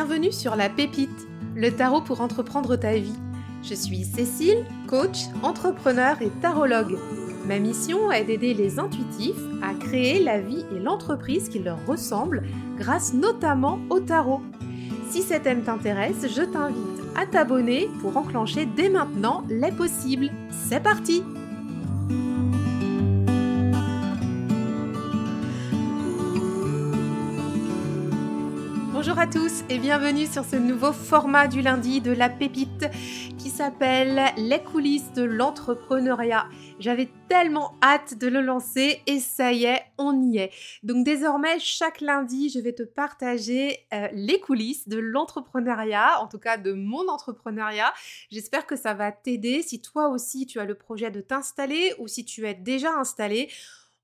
[0.00, 3.18] Bienvenue sur La Pépite, le tarot pour entreprendre ta vie.
[3.64, 6.96] Je suis Cécile, coach, entrepreneur et tarologue.
[7.48, 12.44] Ma mission est d'aider les intuitifs à créer la vie et l'entreprise qui leur ressemblent
[12.76, 14.40] grâce notamment au tarot.
[15.10, 20.30] Si cet thème t'intéresse, je t'invite à t'abonner pour enclencher dès maintenant les possibles.
[20.68, 21.24] C'est parti
[29.18, 32.86] Bonjour à tous et bienvenue sur ce nouveau format du lundi de la pépite
[33.36, 36.46] qui s'appelle Les coulisses de l'entrepreneuriat.
[36.78, 40.52] J'avais tellement hâte de le lancer et ça y est, on y est.
[40.84, 46.38] Donc désormais, chaque lundi, je vais te partager euh, les coulisses de l'entrepreneuriat, en tout
[46.38, 47.92] cas de mon entrepreneuriat.
[48.30, 52.06] J'espère que ça va t'aider si toi aussi tu as le projet de t'installer ou
[52.06, 53.48] si tu es déjà installé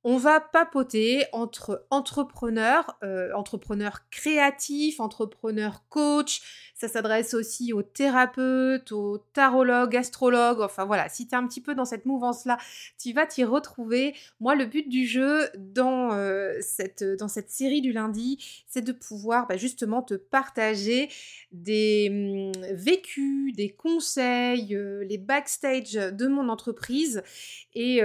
[0.04, 6.42] on va papoter entre entrepreneurs, euh, entrepreneurs créatifs, entrepreneurs coach.
[6.84, 10.60] Ça s'adresse aussi aux thérapeutes, aux tarologues, astrologues.
[10.60, 12.58] Enfin voilà, si tu es un petit peu dans cette mouvance-là,
[13.00, 14.14] tu vas t'y retrouver.
[14.38, 18.92] Moi, le but du jeu dans, euh, cette, dans cette série du lundi, c'est de
[18.92, 21.08] pouvoir bah, justement te partager
[21.52, 27.22] des hum, vécus, des conseils, euh, les backstage de mon entreprise.
[27.72, 28.02] Et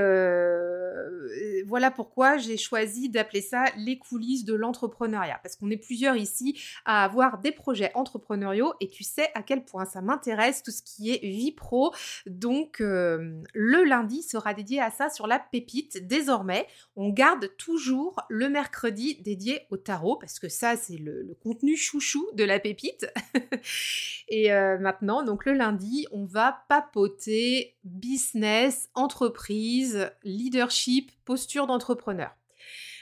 [1.68, 5.40] voilà pourquoi j'ai choisi d'appeler ça les coulisses de l'entrepreneuriat.
[5.44, 9.64] Parce qu'on est plusieurs ici à avoir des projets entrepreneuriaux et tu sais à quel
[9.64, 11.94] point ça m'intéresse tout ce qui est vie pro.
[12.26, 16.06] Donc euh, le lundi sera dédié à ça sur la pépite.
[16.08, 21.76] Désormais, on garde toujours le mercredi dédié au tarot parce que ça c'est le, contenu
[21.76, 23.08] chouchou de la pépite.
[24.28, 32.32] et euh, maintenant, donc le lundi, on va papoter business, entreprise, leadership, posture d'entrepreneur.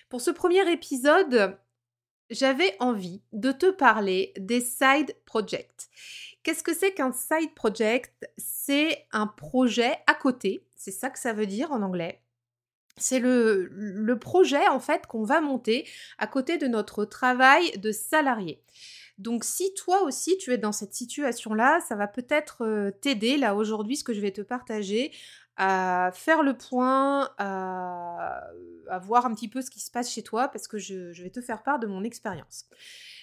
[0.09, 1.57] Pour ce premier épisode,
[2.29, 5.89] j'avais envie de te parler des side projects.
[6.43, 8.29] Qu'est-ce que c'est qu'un side project?
[8.37, 12.21] C'est un projet à côté, c'est ça que ça veut dire en anglais.
[12.97, 15.87] C'est le, projet en fait qu'on va monter
[16.17, 18.63] à côté de notre travail de salarié.
[19.17, 23.55] Donc si toi aussi tu es dans cette situation-là, ça va peut-être euh, t'aider là
[23.55, 25.11] aujourd'hui ce que je vais te partager
[25.57, 28.51] à faire le point, à,
[29.01, 31.41] voir un petit peu ce qui se passe chez toi parce que je, vais te
[31.41, 32.65] faire part de mon expérience.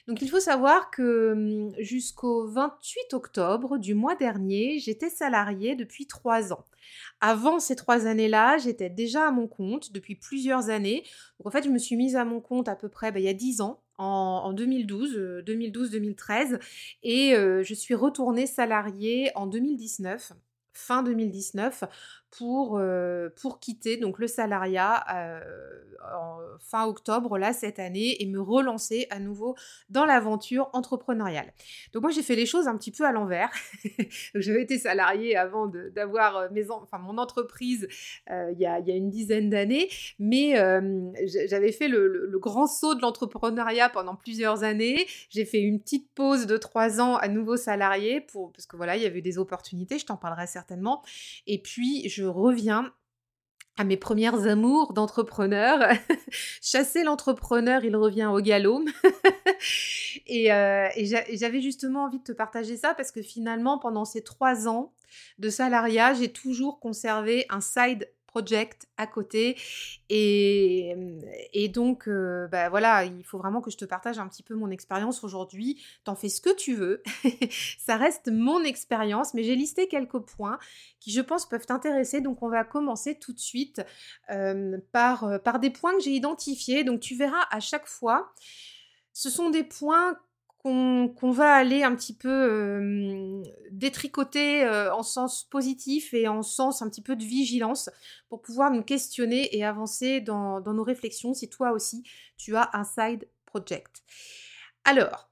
[0.09, 6.07] Donc il faut savoir que hum, jusqu'au 28 octobre du mois dernier, j'étais salariée depuis
[6.07, 6.65] trois ans.
[7.21, 11.05] Avant ces trois années-là, j'étais déjà à mon compte depuis plusieurs années.
[11.39, 13.25] Donc en fait, je me suis mise à mon compte à peu près bah, il
[13.25, 16.59] y a dix ans en, 2012, 2012-2013, euh,
[17.05, 20.33] et euh, je suis retournée salariée en 2019
[20.75, 21.85] fin 2019
[22.39, 25.41] pour, euh, pour quitter donc le salariat euh,
[26.15, 29.55] en fin octobre là cette année et me relancer à nouveau
[29.89, 31.53] dans l'aventure entrepreneuriale.
[31.93, 33.51] Donc moi j'ai fait les choses un petit peu à l'envers.
[34.35, 37.89] J'avais été salariée avant d'avoir euh, enfin mon entreprise
[38.29, 40.55] il y, a, y, a, une dizaine d'années, mais
[41.49, 45.07] j'avais fait le, le, grand saut de l'entrepreneuriat pendant plusieurs années.
[45.31, 48.97] J'ai fait une petite pause de trois ans à nouveau salarié pour parce que voilà
[48.97, 51.03] il y avait des opportunités, je t'en parlerai certainement.
[51.47, 52.93] Et puis je reviens
[53.77, 55.81] à mes premières amours d'entrepreneur.
[56.63, 58.85] Chasser l'entrepreneur, il revient au galop.
[60.27, 64.23] et, euh, et j'avais justement envie de te partager ça parce que finalement, pendant ces
[64.23, 64.93] trois ans
[65.39, 68.09] de salariat, j'ai toujours conservé un side
[68.97, 69.57] à côté.
[70.09, 70.95] Et,
[71.53, 74.55] et donc, euh, bah voilà, il faut vraiment que je te partage un petit peu
[74.55, 75.83] mon expérience aujourd'hui.
[76.05, 77.03] T'en fais ce que tu veux.
[77.79, 80.59] Ça reste mon expérience, mais j'ai listé quelques points
[81.01, 82.21] qui, je pense, peuvent t'intéresser.
[82.21, 83.83] Donc, on va commencer tout de suite
[84.31, 86.85] euh, par, euh, par des points que j'ai identifiés.
[86.85, 88.33] Donc, tu verras à chaque fois.
[89.13, 90.19] Ce sont des points
[90.65, 97.03] qu'on va aller un petit peu détricoter en sens positif et en sens un petit
[97.03, 97.91] peu de vigilance
[98.29, 102.03] pour pouvoir nous questionner et avancer dans, dans nos réflexions si toi aussi
[102.39, 104.03] tu as un side project.
[104.85, 105.31] Alors,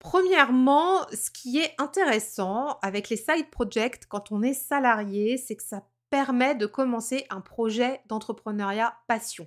[0.00, 5.62] Premièrement, ce qui est intéressant avec les side projects quand on est salarié, c'est que
[5.62, 9.46] ça permet de commencer un projet d'entrepreneuriat passion.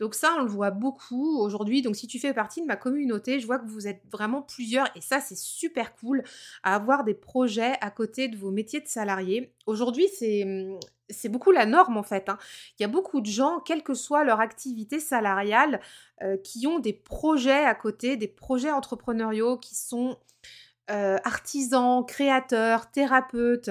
[0.00, 1.82] Donc ça, on le voit beaucoup aujourd'hui.
[1.82, 4.88] Donc si tu fais partie de ma communauté, je vois que vous êtes vraiment plusieurs
[4.96, 6.22] et ça, c'est super cool
[6.62, 9.52] à avoir des projets à côté de vos métiers de salarié.
[9.66, 10.46] Aujourd'hui, c'est
[11.10, 12.28] c'est beaucoup la norme en fait.
[12.28, 12.38] Hein.
[12.78, 15.80] Il y a beaucoup de gens, quelle que soit leur activité salariale,
[16.22, 20.18] euh, qui ont des projets à côté, des projets entrepreneuriaux qui sont
[20.90, 23.70] euh, artisans, créateurs, thérapeutes,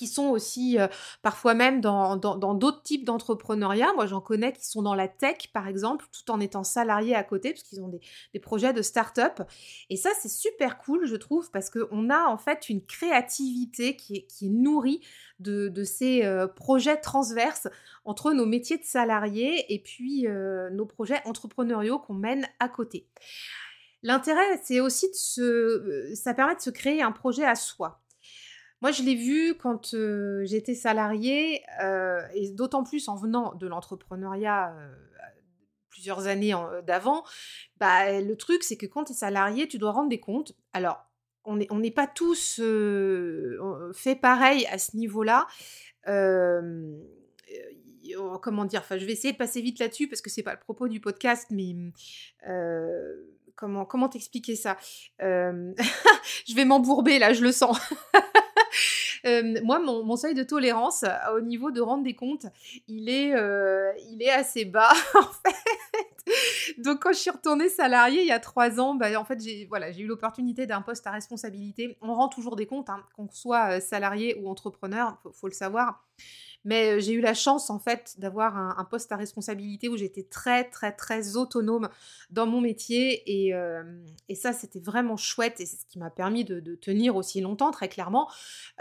[0.00, 0.88] qui sont aussi euh,
[1.20, 3.92] parfois même dans d'autres types d'entrepreneuriat.
[3.96, 7.22] Moi, j'en connais qui sont dans la tech, par exemple, tout en étant salariés à
[7.22, 7.88] côté, parce qu'ils ont
[8.32, 9.42] des, projets de start-up.
[9.90, 14.16] Et ça, c'est super cool, je trouve, parce qu'on a en fait une créativité qui
[14.16, 15.02] est, qui est nourrie
[15.38, 17.68] de, ces euh, projets transverses
[18.06, 23.06] entre nos métiers de salariés et puis euh, nos projets entrepreneuriaux qu'on mène à côté.
[24.02, 28.00] L'intérêt, c'est aussi de se, ça permet de se créer un projet à soi.
[28.82, 29.94] Moi, je l'ai vu quand
[30.44, 31.62] j'étais salariée,
[32.34, 34.74] et d'autant plus en venant de l'entrepreneuriat
[35.90, 36.54] plusieurs années
[36.86, 37.24] d'avant.
[37.78, 40.52] Bah, le truc, c'est que quand tu es salarié, tu dois rendre des comptes.
[40.72, 41.04] Alors,
[41.44, 42.60] on n'est pas tous
[43.94, 45.46] fait pareil à ce niveau-là.
[48.40, 50.60] comment dire Enfin, je vais essayer de passer vite là-dessus parce que c'est pas le
[50.60, 51.74] propos du podcast, mais
[53.56, 54.78] comment comment t'expliquer ça?
[55.20, 57.78] Je vais m'embourber là, je le sens.
[59.64, 62.46] moi, mon, seuil de tolérance euh, au niveau de rendre des comptes,
[62.88, 63.92] il est, euh,
[64.34, 65.56] assez bas, en fait.
[66.78, 69.68] Donc, quand je suis retournée salariée il y a trois ans, bah, en fait, j'ai
[69.98, 71.96] eu l'opportunité d'un poste à responsabilité.
[72.00, 75.54] On rend toujours des comptes, hein, qu'on soit euh, salarié ou entrepreneur, il faut, le
[75.54, 76.06] savoir.
[76.64, 80.64] Mais j'ai eu la chance, en fait, d'avoir un, poste à responsabilité où j'étais très,
[80.64, 81.88] très, très autonome
[82.30, 83.22] dans mon métier.
[83.26, 83.54] Et,
[84.34, 85.60] ça, c'était vraiment chouette.
[85.60, 88.30] Et c'est ce qui m'a permis de, tenir aussi longtemps, très clairement.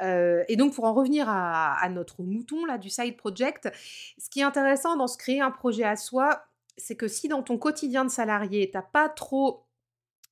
[0.02, 3.70] et donc, pour en revenir à, notre mouton, là, du side project,
[4.18, 6.44] ce qui est intéressant dans se créer un projet à soi,
[6.78, 9.66] c'est que si dans ton quotidien de salarié, tu n'as pas trop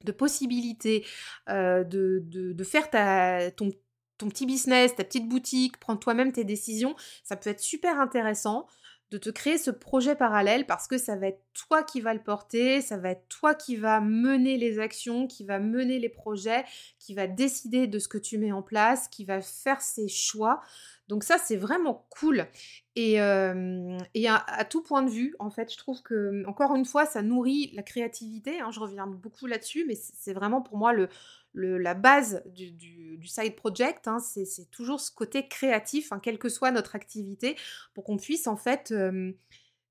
[0.03, 1.05] de possibilités
[1.47, 1.85] de,
[2.23, 3.71] de, faire ta, ton,
[4.17, 8.67] ton petit business, ta petite boutique, prends toi-même tes décisions, ça peut être super intéressant
[9.09, 12.21] de te créer ce projet parallèle parce que ça va être toi qui va le
[12.21, 16.65] porter, ça va être toi qui va mener les actions, qui va mener les projets,
[16.99, 20.61] qui va décider de ce que tu mets en place, qui va faire ses choix.
[21.07, 22.47] Donc ça, c'est vraiment cool.
[22.95, 27.21] Et, à, tout point de vue, en fait, je trouve que, encore une fois, ça
[27.21, 28.59] nourrit la créativité.
[28.59, 31.07] Hein, je reviens beaucoup là-dessus, mais c'est vraiment pour moi le,
[31.57, 36.71] la base du, side project, hein, c'est toujours ce côté créatif, hein, quelle que soit
[36.71, 37.55] notre activité,
[37.93, 38.93] pour qu'on puisse en fait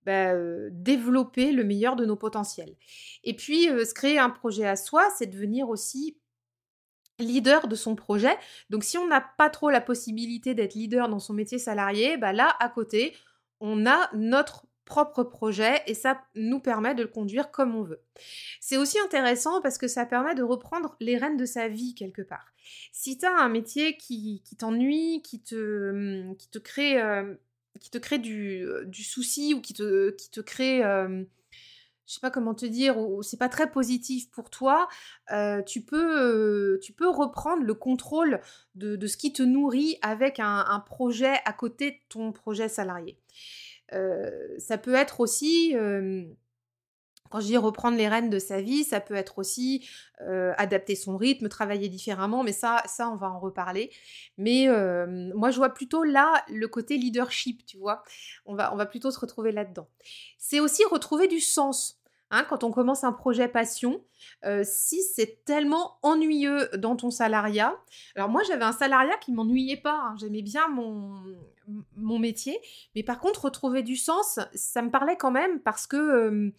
[0.04, 0.32] bah,
[0.70, 2.76] développer le meilleur de nos potentiels.
[3.24, 6.16] Et puis, se créer un projet à soi, c'est devenir aussi
[7.18, 8.36] leader de son projet.
[8.70, 12.32] Donc si on n'a pas trop la possibilité d'être leader dans son métier salarié, bah
[12.32, 13.14] là, à côté,
[13.60, 18.00] on a notre propre projet et ça nous permet de le conduire comme on veut.
[18.60, 22.22] C'est aussi intéressant parce que ça permet de reprendre les rênes de sa vie quelque
[22.22, 22.54] part.
[22.92, 27.34] Si tu as un métier qui, t'ennuie, qui te, hum, qui te crée, euh,
[27.80, 30.82] qui te crée du, euh, du, souci ou qui te, qui te crée...
[30.82, 31.24] Euh,
[32.08, 34.86] je sais pas comment te dire, ou c'est pas très positif pour toi,
[35.66, 38.40] tu, peux, tu peux reprendre le contrôle
[38.76, 43.18] de, ce qui te nourrit avec un, un, projet à côté de ton projet salarié
[43.90, 45.74] ça peut être aussi,
[47.30, 49.88] quand je dis reprendre les rênes de sa vie, ça peut être aussi
[50.20, 53.90] adapter son rythme, travailler différemment, mais ça, ça, on va en reparler.
[54.38, 54.68] Mais
[55.34, 58.02] moi, je vois plutôt là le côté leadership, tu vois?
[58.44, 59.88] On va, on va plutôt se retrouver là-dedans.
[60.38, 62.00] C'est aussi retrouver du sens.
[62.30, 64.02] Hein, quand on commence un projet passion,
[64.64, 67.76] si c'est tellement ennuyeux dans ton salariat,
[68.16, 71.22] alors moi j'avais un salariat qui m'ennuyait pas, hein, j'aimais bien mon,
[71.96, 72.58] mon métier,
[72.94, 76.52] mais par contre retrouver du sens, ça me parlait quand même parce que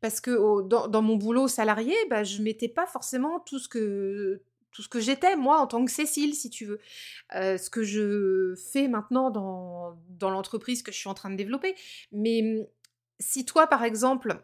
[0.00, 4.42] parce que dans, mon boulot salarié, bah, je mettais pas forcément tout ce que
[4.72, 6.80] tout ce que j'étais, moi, en tant que Cécile, si tu veux.
[7.30, 11.74] ce que je fais maintenant dans, dans l'entreprise que je suis en train de développer.
[12.10, 12.68] Mais
[13.20, 14.42] si toi, par exemple,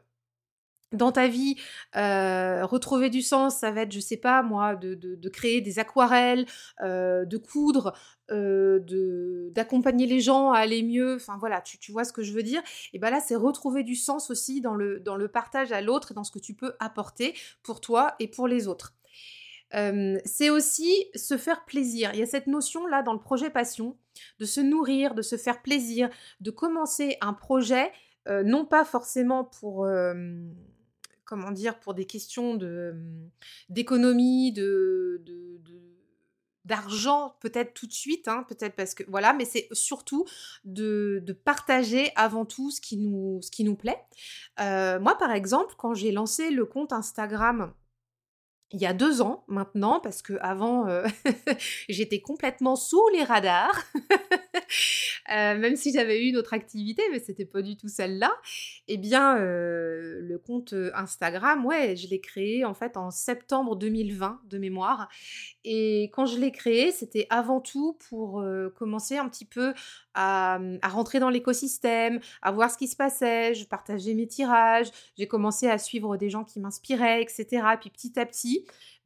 [0.92, 1.56] dans ta vie,
[1.94, 6.46] retrouver du sens, ça va être, je sais pas moi, de, créer des aquarelles,
[6.80, 7.94] de coudre,
[8.28, 11.16] d'accompagner les gens à aller mieux.
[11.16, 12.62] Enfin voilà, tu, vois ce que je veux dire?
[12.92, 16.12] Et ben là, c'est retrouver du sens aussi dans le, dans le partage à l'autre
[16.12, 18.94] et dans ce que tu peux apporter pour toi et pour les autres.
[19.70, 22.10] c'est aussi se faire plaisir.
[22.14, 23.98] Il y a cette notion là dans le projet passion
[24.38, 26.08] de se nourrir, de se faire plaisir,
[26.40, 27.92] de commencer un projet,
[28.26, 29.86] non pas forcément pour
[31.28, 33.30] comment dire, pour des questions mmh,
[33.68, 35.22] d'économie, de,
[36.64, 40.24] d'argent peut-être tout de suite, hein, peut-être parce que voilà, mais c'est surtout
[40.64, 44.00] de, partager avant tout ce qui nous, ce qui nous plaît.
[44.58, 47.72] moi, par exemple, quand j'ai lancé le compte Instagram
[48.72, 51.06] il y a deux ans maintenant, parce que avant euh,
[51.88, 53.82] j'étais complètement sous les radars,
[55.32, 58.30] euh, même si j'avais eu une autre activité, mais c'était pas du tout celle-là.
[58.86, 64.40] Eh bien, euh, le compte Instagram, ouais, je l'ai créé en fait en septembre 2020
[64.44, 65.08] de mémoire.
[65.64, 68.44] Et quand je l'ai créé, c'était avant tout pour
[68.74, 69.74] commencer un petit peu
[70.14, 73.54] à, rentrer dans l'écosystème, à voir ce qui se passait.
[73.54, 77.62] Je partageais mes tirages, j'ai commencé à suivre des gens qui m'inspiraient, etc.
[77.80, 78.57] Puis petit à petit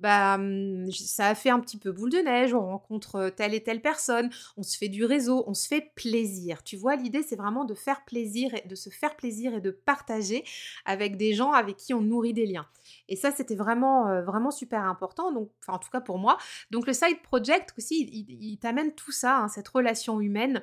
[0.03, 3.63] bah, mmh, ça a fait un petit peu boule de neige, on rencontre telle et
[3.63, 6.65] telle personne, on se fait du réseau, on se fait plaisir.
[6.65, 9.71] Tu vois, l'idée, c'est vraiment de faire plaisir, et de se faire plaisir et de
[9.71, 10.45] partager
[10.85, 12.67] avec des gens avec qui on nourrit des liens.
[13.09, 16.37] Et ça, c'était vraiment, vraiment super important, donc, enfin, en tout cas pour moi.
[16.73, 20.63] Donc, le side project aussi, il, t'amène tout ça, hein, cette relation humaine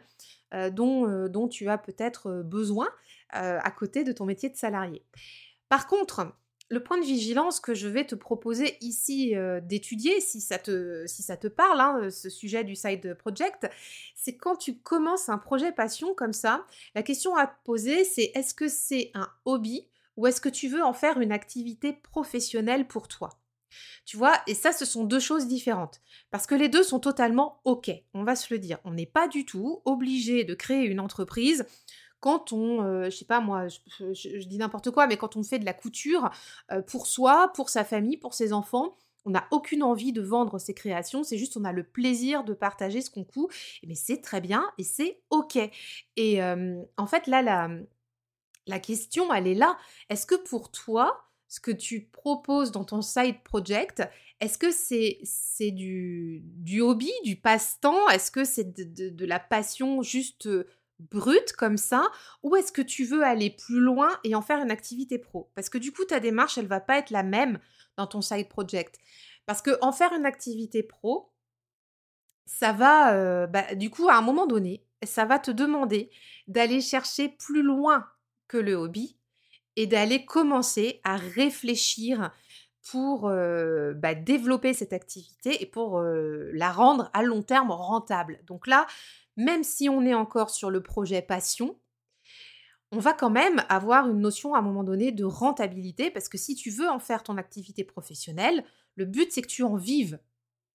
[0.71, 2.89] dont, dont tu as peut-être besoin
[3.29, 5.05] à côté de ton métier de salarié.
[5.69, 6.33] Par contre,
[6.69, 11.47] le point de vigilance que je vais te proposer ici euh, d'étudier, si, ça te,
[11.47, 13.69] parle, hein, ce sujet du side project,
[14.15, 18.31] c'est quand tu commences un projet passion comme ça, la question à te poser, c'est
[18.35, 22.87] est-ce que c'est un hobby ou est-ce que tu veux en faire une activité professionnelle
[22.87, 23.29] pour toi?
[24.05, 26.01] Tu vois, et ça, ce sont deux choses différentes.
[26.31, 28.79] Parce que les deux sont totalement OK, on va se le dire.
[28.83, 31.65] On n'est pas du tout obligé de créer une entreprise
[32.19, 35.59] quand on, euh, je sais pas moi, je, dis n'importe quoi, mais quand on fait
[35.59, 36.29] de la couture
[36.71, 40.59] euh, pour soi, pour sa famille, pour ses enfants, on n'a aucune envie de vendre
[40.59, 43.49] ses créations, c'est juste on a le plaisir de partager ce qu'on coud,
[43.85, 45.57] mais c'est très bien et c'est ok.
[46.15, 47.69] Et en fait là, la,
[48.69, 49.77] la question, elle est là.
[50.09, 54.03] Est-ce que pour toi, ce que tu proposes dans ton side project,
[54.39, 58.07] est-ce que c'est c'est du, du hobby, du passe-temps?
[58.09, 60.47] Est-ce que c'est de, de, la passion juste
[60.99, 62.09] brute comme ça
[62.43, 65.51] ou est-ce que tu veux aller plus loin et en faire une activité pro?
[65.55, 67.59] Parce que du coup, ta démarche, elle va pas être la même
[67.97, 68.97] dans ton side project.
[69.45, 71.31] Parce que en faire une activité pro,
[72.45, 76.09] ça va, euh, bah, du coup, à un moment donné, ça va te demander
[76.47, 78.07] d'aller chercher plus loin
[78.47, 79.17] que le hobby
[79.75, 82.31] et d'aller commencer à réfléchir
[82.91, 88.39] pour euh, bah, développer cette activité et pour euh, la rendre à long terme rentable.
[88.47, 88.87] Donc là,
[89.39, 91.79] même si on est encore sur le projet passion,
[92.91, 96.37] on va quand même avoir une notion à un moment donné de rentabilité parce que
[96.37, 98.65] si tu veux en faire ton activité professionnelle,
[98.95, 100.19] le but c'est que tu en vives.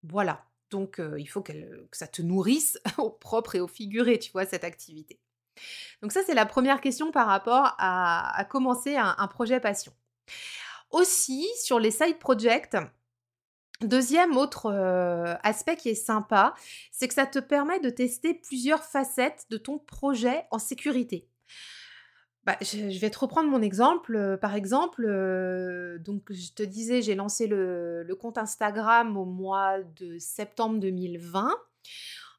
[0.03, 0.47] Voilà.
[0.71, 1.53] Donc euh, il faut que
[1.93, 5.21] ça te nourrisse au propre et au figuré, tu vois, cette activité.
[6.01, 9.93] Donc ça c'est la première question par rapport à, commencer un, un projet passion.
[10.91, 12.77] Aussi sur les side projects,
[13.81, 14.71] Deuxième autre
[15.43, 16.55] aspect qui est sympa,
[16.93, 21.29] c'est que ça te permet de tester plusieurs facettes de ton projet en sécurité.
[22.45, 24.39] Bah, je, vais te reprendre mon exemple.
[24.41, 25.03] par exemple,
[26.01, 31.51] donc je te disais, j'ai lancé le, le, compte Instagram au mois de septembre 2020.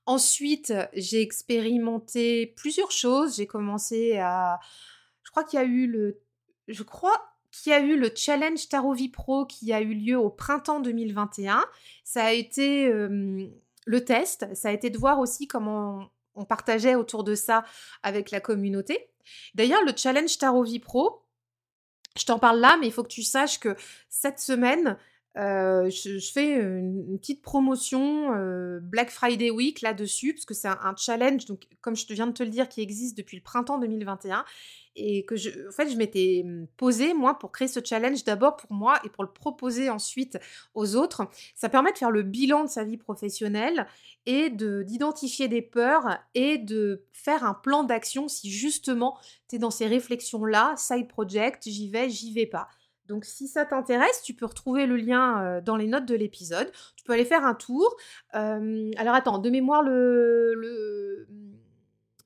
[0.05, 3.37] Ensuite, j'ai expérimenté plusieurs choses.
[3.37, 4.59] J'ai commencé à...
[5.23, 6.21] Je crois qu'il y a eu le...
[6.67, 7.19] Je crois
[7.61, 11.63] qui a eu le challenge Tarovi Pro qui a eu lieu au printemps 2021.
[12.03, 12.91] Ça a été
[13.85, 17.63] le test, ça a été de voir aussi comment on, partageait autour de ça
[18.03, 19.07] avec la communauté.
[19.53, 21.23] D'ailleurs, le challenge Tarovi Pro,
[22.17, 23.75] je t'en parle là, mais il faut que tu saches que
[24.09, 24.97] cette semaine,
[25.35, 28.31] je, fais une, petite promotion
[28.81, 32.43] Black Friday Week là-dessus, parce que c'est un, challenge, donc comme je viens de te
[32.43, 34.45] le dire, qui existe depuis le printemps 2021
[34.95, 38.55] et que je, en fait, je m'étais mmh, posée, moi, pour créer ce challenge d'abord
[38.55, 40.37] pour moi et pour le proposer ensuite
[40.73, 41.27] aux autres.
[41.53, 43.87] Ça permet de faire le bilan de sa vie professionnelle
[44.25, 49.17] et de, d'identifier des peurs et de faire un plan d'action si justement
[49.49, 52.69] tu es dans ces réflexions-là, side project, j'y vais, j'y vais pas.
[53.07, 56.71] Donc si ça t'intéresse, tu peux retrouver le lien dans les notes de l'épisode.
[56.95, 57.95] Tu peux aller faire un tour.
[58.33, 61.27] alors attends, de mémoire, le, le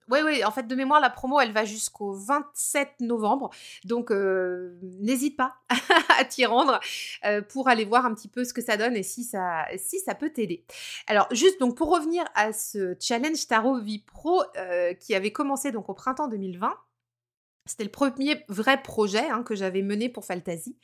[0.10, 3.52] oui, oui, en fait, de mémoire, la promo, elle va jusqu'au 27 novembre.
[3.86, 5.56] Donc, euh, n'hésite pas
[6.20, 6.80] à t'y rendre
[7.26, 9.68] euh, pour aller voir un petit peu ce que ça donne et si ça,
[10.20, 10.66] peut t'aider.
[11.06, 15.72] Alors, juste donc pour revenir à ce challenge Tarot Vie Pro euh, qui avait commencé
[15.72, 16.76] donc au printemps 2020.
[17.70, 20.78] C'était le premier vrai projet hein, que j'avais mené pour Fantasy.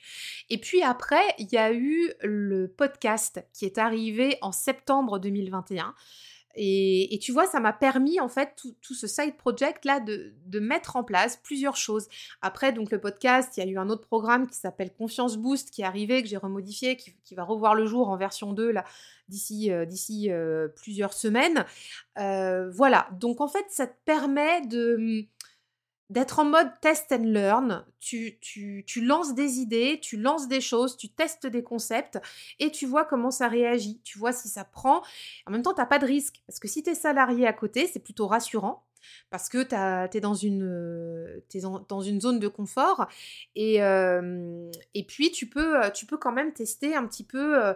[0.50, 5.96] Et puis après, il y a eu le podcast qui est arrivé en septembre 2021.
[6.58, 10.96] Et, tu vois, ça m'a permis en fait tout, ce side project là de, mettre
[10.96, 12.08] en place plusieurs choses.
[12.42, 15.70] Après, donc le podcast, il y a eu un autre programme qui s'appelle Confiance Boost
[15.72, 18.86] qui est arrivé, que j'ai remodifié, qui, va revoir le jour en version 2 là
[19.28, 19.86] d'ici euh,
[20.30, 21.66] euh, plusieurs semaines.
[22.18, 23.10] Euh, voilà.
[23.20, 25.28] Donc en fait, ça te permet de
[26.10, 27.86] d'être en mode test and learn.
[28.00, 32.20] Tu, tu, tu, lances des idées, tu lances des choses, tu testes des concepts
[32.60, 34.00] et tu vois comment ça réagit.
[34.04, 35.02] Tu vois si ça prend.
[35.48, 36.44] En même temps, tu n'as pas de risque.
[36.48, 38.86] Parce que si tu es salarié à côté, c'est plutôt rassurant.
[39.30, 41.42] Parce que tu es, dans une,
[41.88, 43.08] dans une zone de confort.
[43.56, 47.76] Et, et puis, tu peux, tu peux quand même tester un petit peu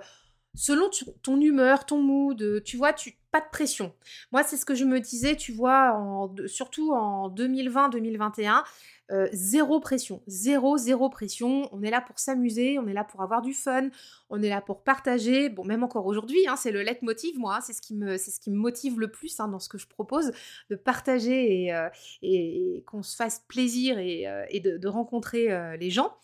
[0.55, 0.89] selon
[1.21, 3.93] ton humeur, ton mood, tu vois, tu pas de pression.
[4.31, 8.63] Moi, c'est ce que je me disais, tu vois, surtout en 2020-2021,
[9.11, 11.67] euh, zéro pression, zéro, zéro pression.
[11.71, 13.89] On est là pour s'amuser, on est là pour avoir du fun,
[14.29, 15.49] on est là pour partager.
[15.49, 18.29] Bon, même encore aujourd'hui, hein, c'est le leitmotiv, moi, hein, c'est ce qui me, c'est
[18.29, 20.31] ce qui me motive le plus hein, dans ce que je propose,
[20.69, 26.15] de partager et, euh, qu'on se fasse plaisir et, euh, de, rencontrer les gens.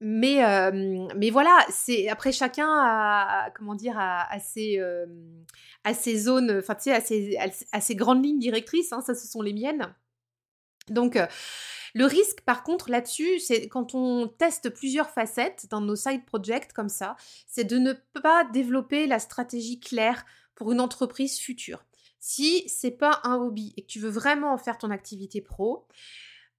[0.00, 0.40] Mais,
[1.14, 4.80] mais voilà, c'est après chacun a, comment dire, à, ses,
[5.92, 7.38] ses zones, enfin tu sais, à ses,
[7.80, 8.92] ses, grandes lignes directrices.
[8.92, 9.94] Hein, ça, ce sont les miennes.
[10.88, 11.18] Donc
[11.94, 16.72] le risque, par contre, là-dessus, c'est quand on teste plusieurs facettes dans nos side projects
[16.72, 17.16] comme ça,
[17.46, 17.92] c'est de ne
[18.22, 21.84] pas développer la stratégie claire pour une entreprise future.
[22.20, 25.86] Si c'est pas un hobby et que tu veux vraiment en faire ton activité pro,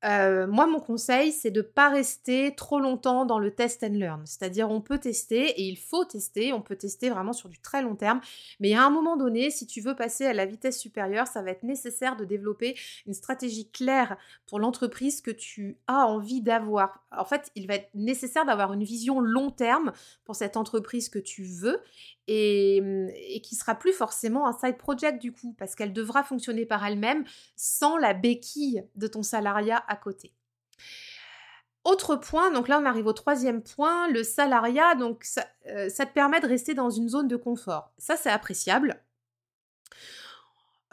[0.04, 3.94] euh, moi, mon conseil, c'est de ne pas rester trop longtemps dans le test and
[3.94, 4.26] learn.
[4.26, 6.54] C'est-à-dire, on peut tester et il faut tester.
[6.54, 8.20] On peut tester vraiment sur du très long terme.
[8.60, 11.52] Mais à un moment donné, si tu veux passer à la vitesse supérieure, ça va
[11.52, 14.18] être nécessaire de développer une stratégie claire
[14.48, 17.04] pour l'entreprise que tu as envie d'avoir.
[17.16, 19.92] En fait, il va être nécessaire d'avoir une vision long terme
[20.26, 21.82] pour cette entreprise que tu veux
[22.32, 26.66] Mmh, et, qui sera plus forcément un side project du coup, parce qu'elle devra fonctionner
[26.66, 27.26] par elle-même
[27.58, 30.34] sans la béquille de ton salariat à côté.
[31.84, 36.06] Autre point, donc là on arrive au troisième point, le salariat, donc ça, euh, ça
[36.06, 37.92] te permet de rester dans une zone de confort.
[37.98, 39.04] Ça c'est appréciable.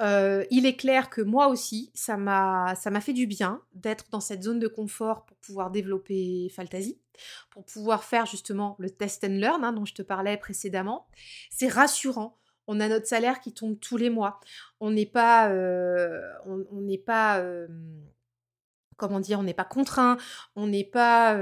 [0.00, 4.42] Euh, il est clair que moi aussi, ça m'a, fait du bien d'être dans cette
[4.42, 7.00] zone de confort pour pouvoir développer Fantasy,
[7.50, 11.06] pour pouvoir faire justement le test and learn hein, dont je te parlais précédemment.
[11.50, 12.38] C'est rassurant.
[12.66, 14.40] On a notre salaire qui tombe tous les mois.
[14.78, 17.66] On n'est pas, euh, on n'est pas euh,
[18.98, 20.18] comment dire, on n'est pas contraint,
[20.56, 21.38] on n'est pas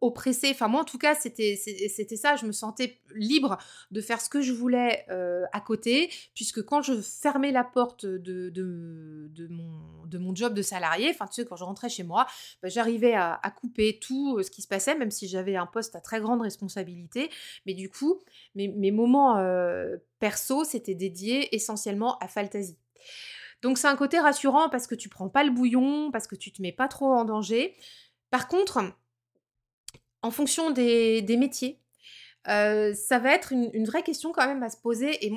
[0.00, 0.50] oppressé.
[0.50, 2.36] Enfin, moi, en tout cas, c'était, ça.
[2.36, 3.58] Je me sentais libre
[3.90, 5.04] de faire ce que je voulais
[5.52, 10.62] à côté, puisque quand je fermais la porte de, de, mon, de mon job de
[10.62, 12.26] salarié, enfin, tu sais, quand je rentrais chez moi,
[12.62, 16.00] bah, j'arrivais à, couper tout ce qui se passait, même si j'avais un poste à
[16.00, 17.30] très grande responsabilité.
[17.64, 18.20] Mais du coup,
[18.54, 19.36] mes, mes moments
[20.18, 22.76] perso, c'était dédié essentiellement à Fantasy.
[23.62, 26.52] Donc c'est un côté rassurant parce que tu prends pas le bouillon, parce que tu
[26.52, 27.74] te mets pas trop en danger.
[28.30, 28.82] Par contre,
[30.22, 31.80] en fonction des, métiers,
[32.48, 35.24] euh, ça va être une, vraie question quand même à se poser.
[35.26, 35.32] Et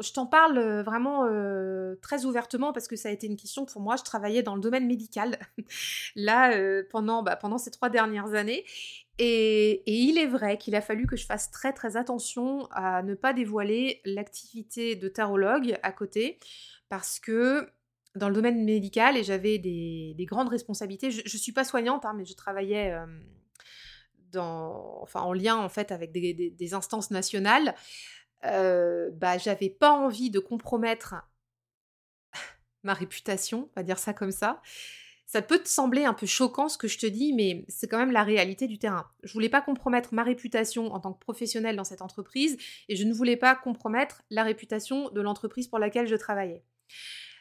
[0.00, 3.64] je t'en parle euh, vraiment euh, très ouvertement parce que ça a été une question
[3.64, 3.96] pour moi.
[3.96, 5.38] Je travaillais dans le domaine médical
[6.16, 6.56] là
[6.90, 8.64] pendant, bah, pendant ces trois dernières années.
[9.18, 13.02] Et, et il est vrai qu'il a fallu que je fasse très très attention à
[13.02, 16.38] ne pas dévoiler l'activité de tarologue à côté
[16.88, 17.68] parce que
[18.14, 22.14] dans le domaine médical, et j'avais des, grandes responsabilités, je ne suis pas soignante, hein,
[22.16, 22.96] mais je travaillais
[24.34, 27.74] en lien en fait avec des, instances nationales,
[28.42, 31.14] bah, j'avais pas envie de compromettre
[32.82, 34.62] ma réputation, on va dire ça comme ça.
[35.28, 37.98] Ça peut te sembler un peu choquant ce que je te dis, mais c'est quand
[37.98, 39.10] même la réalité du terrain.
[39.24, 42.56] Je voulais pas compromettre ma réputation en tant que professionnelle dans cette entreprise
[42.88, 46.62] et je ne voulais pas compromettre la réputation de l'entreprise pour laquelle je travaillais.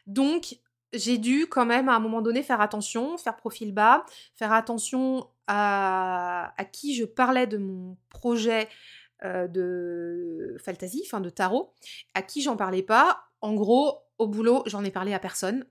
[0.08, 0.58] Donc,
[0.94, 4.06] j'ai dû quand même à un moment donné faire attention, faire profil bas,
[4.36, 8.68] faire attention à, qui je parlais de mon projet
[9.24, 11.74] euh, de fantasy, enfin de tarot,
[12.14, 13.26] à qui j'en parlais pas.
[13.42, 15.66] En gros, au boulot, j'en ai parlé à personne.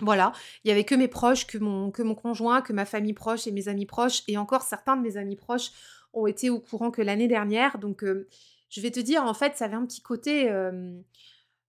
[0.00, 0.32] Voilà,
[0.64, 3.68] il y avait que mes proches, que mon, conjoint, que ma famille proche et mes
[3.68, 5.72] amis proches, et encore certains de mes amis proches
[6.14, 7.78] ont été au courant que l'année dernière.
[7.78, 8.26] Donc, euh,
[8.70, 10.50] je vais te dire, en fait, ça avait un petit côté.
[10.50, 10.98] Euh,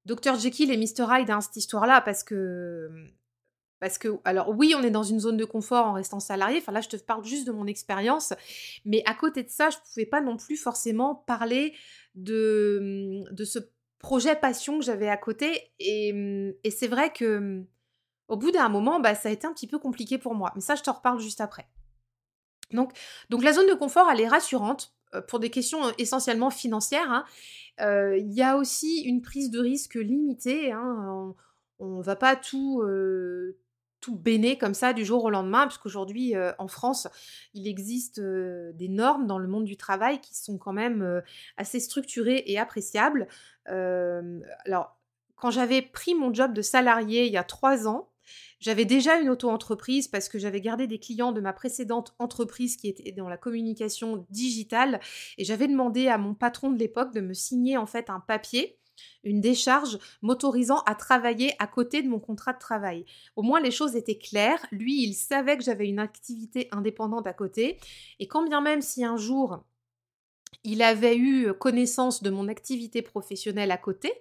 [0.06, 2.90] Dr Jekyll et Mr Hyde dans cette histoire-là parce que
[4.26, 6.60] alors oui, on est dans une zone de confort en restant salarié.
[6.60, 8.34] Enfin là, je te parle juste de mon expérience,
[8.86, 11.74] mais à côté de ça, je pouvais pas non plus forcément parler
[12.16, 13.60] de de ce
[13.98, 16.14] projet passion que j'avais à côté et,
[16.64, 17.64] et c'est vrai que
[18.28, 20.54] au bout d'un moment, bah, ça a été un petit peu compliqué pour moi.
[20.56, 21.68] Mais ça, je t'en reparle juste après.
[22.72, 22.94] Donc,
[23.30, 24.96] donc la zone de confort, elle est rassurante
[25.28, 27.12] pour des questions euh, essentiellement financières.
[27.12, 27.26] Hein.
[27.80, 30.72] Euh, il y a aussi une prise de risque limitée.
[30.72, 31.34] Hein,
[31.80, 32.84] on ne va pas tout,
[34.02, 37.08] tout béner comme ça du jour au lendemain, puisqu'aujourd'hui, en France,
[37.56, 41.24] il existe des normes dans le monde du travail qui sont quand même
[41.58, 43.28] assez structurées et appréciables.
[43.66, 44.96] alors,
[45.38, 48.11] quand j'avais pris mon job de salarié il y a trois ans,
[48.62, 52.88] J'avais déjà une auto-entreprise parce que j'avais gardé des clients de ma précédente entreprise qui
[52.88, 55.00] était dans la communication digitale
[55.38, 58.78] et j'avais demandé à mon patron de l'époque de me signer en fait un papier
[59.24, 63.06] une décharge m'autorisant à travailler à côté de mon contrat de travail.
[63.36, 67.34] Au moins les choses étaient claires, lui il savait que j'avais une activité indépendante à
[67.34, 67.80] côté,
[68.20, 69.64] et quand bien même si un jour
[70.64, 74.12] il avait eu connaissance de mon activité professionnelle à côté,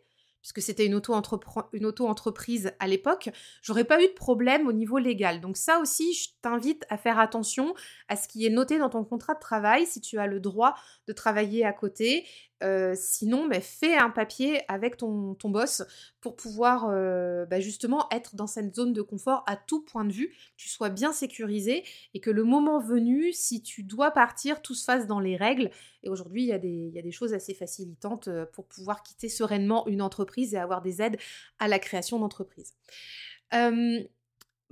[0.41, 3.31] puisque c'était une auto-entreprise à l'époque,
[3.63, 5.41] j'aurais pas eu de problème au niveau légal.
[5.41, 7.75] Donc ça aussi, je t'invite à faire attention
[8.09, 10.75] à ce qui est noté dans ton contrat de travail, si tu as le droit
[11.07, 12.27] de travailler à côté.
[12.63, 15.83] Euh, sinon, bah, fais un papier avec ton, boss
[16.21, 20.13] pour pouvoir euh, bah, justement être dans cette zone de confort à tout point de
[20.13, 24.75] vue, tu sois bien sécurisé et que le moment venu, si tu dois partir, tout
[24.75, 25.71] se fasse dans les règles.
[26.03, 29.03] Et aujourd'hui, il y, a des, y a des choses assez facilitantes euh, pour pouvoir
[29.03, 31.19] quitter sereinement une entreprise et avoir des aides
[31.59, 32.75] à la création d'entreprise.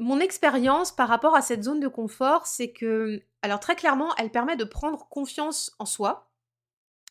[0.01, 4.31] mon expérience par rapport à cette zone de confort, c'est que, alors très clairement, elle
[4.31, 6.28] permet de prendre confiance en soi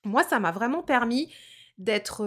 [0.04, 1.34] moi, ça m'a vraiment permis
[1.78, 2.24] d'être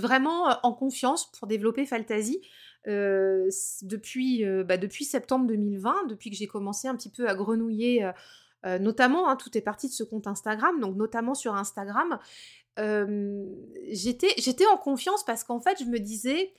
[0.00, 2.40] vraiment en confiance pour développer Fantasy.
[2.86, 8.10] depuis, bah, depuis septembre 2020, depuis que j'ai commencé un petit peu à grenouiller,
[8.64, 12.18] notamment, hein, tout est parti de ce compte Instagram, donc notamment sur Instagram,
[12.76, 16.52] j'étais en confiance parce qu'en fait, je me disais,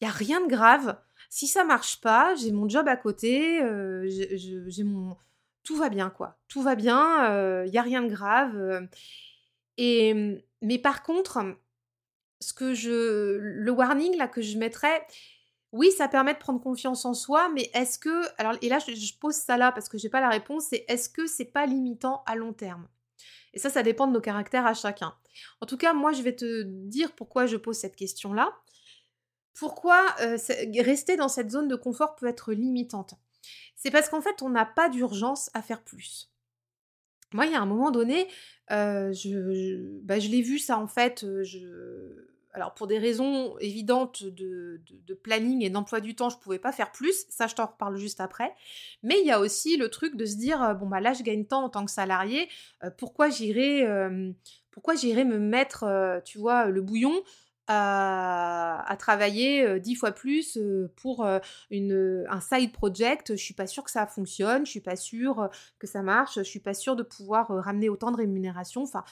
[0.00, 0.96] il n'y a rien de grave.
[1.30, 3.60] Si ça marche pas, j'ai mon job à côté.
[5.64, 6.38] Tout va bien, quoi.
[6.48, 8.88] Tout va bien, il n'y a rien de grave.
[9.78, 11.38] Mmh, mais par contre,
[12.40, 15.06] ce que je, le warning là que je mettrais,
[15.72, 19.18] oui, ça permet de prendre confiance en soi, mais est-ce que, alors, et là, je,
[19.18, 22.22] pose ça là parce que j'ai pas la réponse, c'est est-ce que c'est pas limitant
[22.26, 22.88] à long terme?
[23.52, 25.14] Et ça, ça dépend de nos caractères à chacun.
[25.60, 28.52] En tout cas, moi, je vais te dire pourquoi je pose cette question-là.
[29.54, 30.06] Pourquoi
[30.78, 33.14] rester dans cette zone de confort peut être limitante?
[33.74, 36.30] C'est parce qu'en fait, on n'a pas d'urgence à faire plus.
[37.32, 38.26] Moi, il y a un moment donné,
[38.70, 41.26] je, je, bah, je l'ai vu ça en fait.
[41.42, 44.80] Je, alors pour des raisons évidentes de,
[45.22, 47.26] planning et d'emploi du temps, je pouvais pas faire plus.
[47.28, 48.54] Ça, je t'en reparle juste après.
[49.02, 51.44] Mais il y a aussi le truc de se dire bon bah là, je gagne
[51.44, 52.48] tant en tant que salarié.
[52.96, 53.86] pourquoi j'irai,
[54.70, 57.22] pourquoi j'irai me mettre, tu vois, le bouillon
[57.68, 60.58] à, travailler dix fois plus
[60.96, 61.26] pour
[61.70, 63.36] une, un side project.
[63.36, 66.42] Je suis pas sûre que ça fonctionne, je suis pas sûre que ça marche, je
[66.42, 68.82] suis pas sûre de pouvoir ramener autant de rémunération.
[68.82, 69.04] Enfin,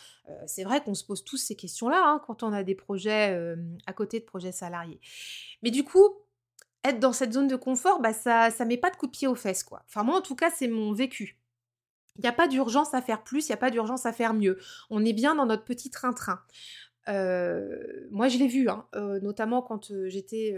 [0.46, 3.92] c'est vrai qu'on se pose tous ces questions-là hein, quand on a des projets à
[3.92, 5.00] côté de projets salariés.
[5.62, 6.16] Mais du coup,
[6.86, 9.28] être dans cette zone de confort, bah ça, ça met pas de coup de pied
[9.28, 9.82] aux fesses, quoi.
[9.88, 11.38] Enfin, moi, en tout cas, c'est mon vécu.
[12.16, 14.32] Il n'y a pas d'urgence à faire plus, il n'y a pas d'urgence à faire
[14.32, 14.58] mieux.
[14.88, 16.40] On est bien dans notre petit train-train
[17.06, 18.86] moi, je l'ai vu, hein,
[19.22, 20.56] notamment quand j'étais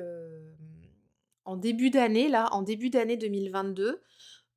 [1.44, 4.00] en début d'année, là, en début d'année 2022.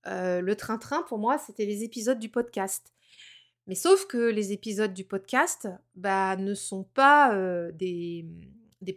[0.06, 2.94] le train-train, pour moi, c'était les épisodes du podcast.
[3.68, 7.34] Mais sauf que les épisodes du podcast bah, ne sont pas
[7.74, 8.26] des,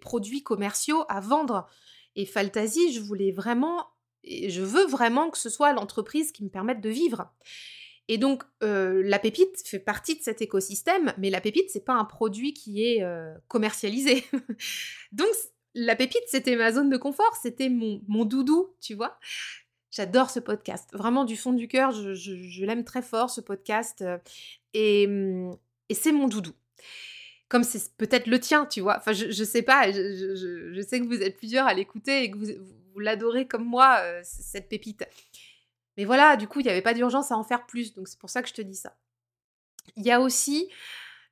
[0.01, 1.69] produits commerciaux à vendre.
[2.17, 3.87] Et Fantasy, je voulais vraiment,
[4.25, 7.33] je veux vraiment que ce soit l'entreprise qui me permette de vivre.
[8.09, 11.95] Et donc, euh, la pépite fait partie de cet écosystème, mais la pépite, c'est pas
[11.95, 14.25] un produit qui est euh, commercialisé.
[15.13, 15.29] donc,
[15.75, 19.19] la pépite, c'était ma zone de confort, c'était mon, mon doudou, tu vois.
[19.91, 20.91] J'adore ce podcast.
[20.93, 24.03] Vraiment, du fond du cœur, je, l'aime très fort, ce podcast.
[24.03, 24.19] Euh,
[24.75, 25.57] et, hum,
[25.89, 26.53] et c'est mon doudou.
[27.49, 28.99] Comme c'est peut-être le tien, tu vois.
[28.99, 32.37] Enfin, je, je sais pas, je, sais que vous êtes plusieurs à l'écouter et que
[32.37, 32.47] vous,
[32.93, 35.05] vous l'adorez comme moi, cette pépite.
[35.97, 38.19] Mais voilà, du coup, il n'y avait pas d'urgence à en faire plus, donc c'est
[38.19, 38.97] pour ça que je te dis ça.
[39.97, 40.69] Il y a aussi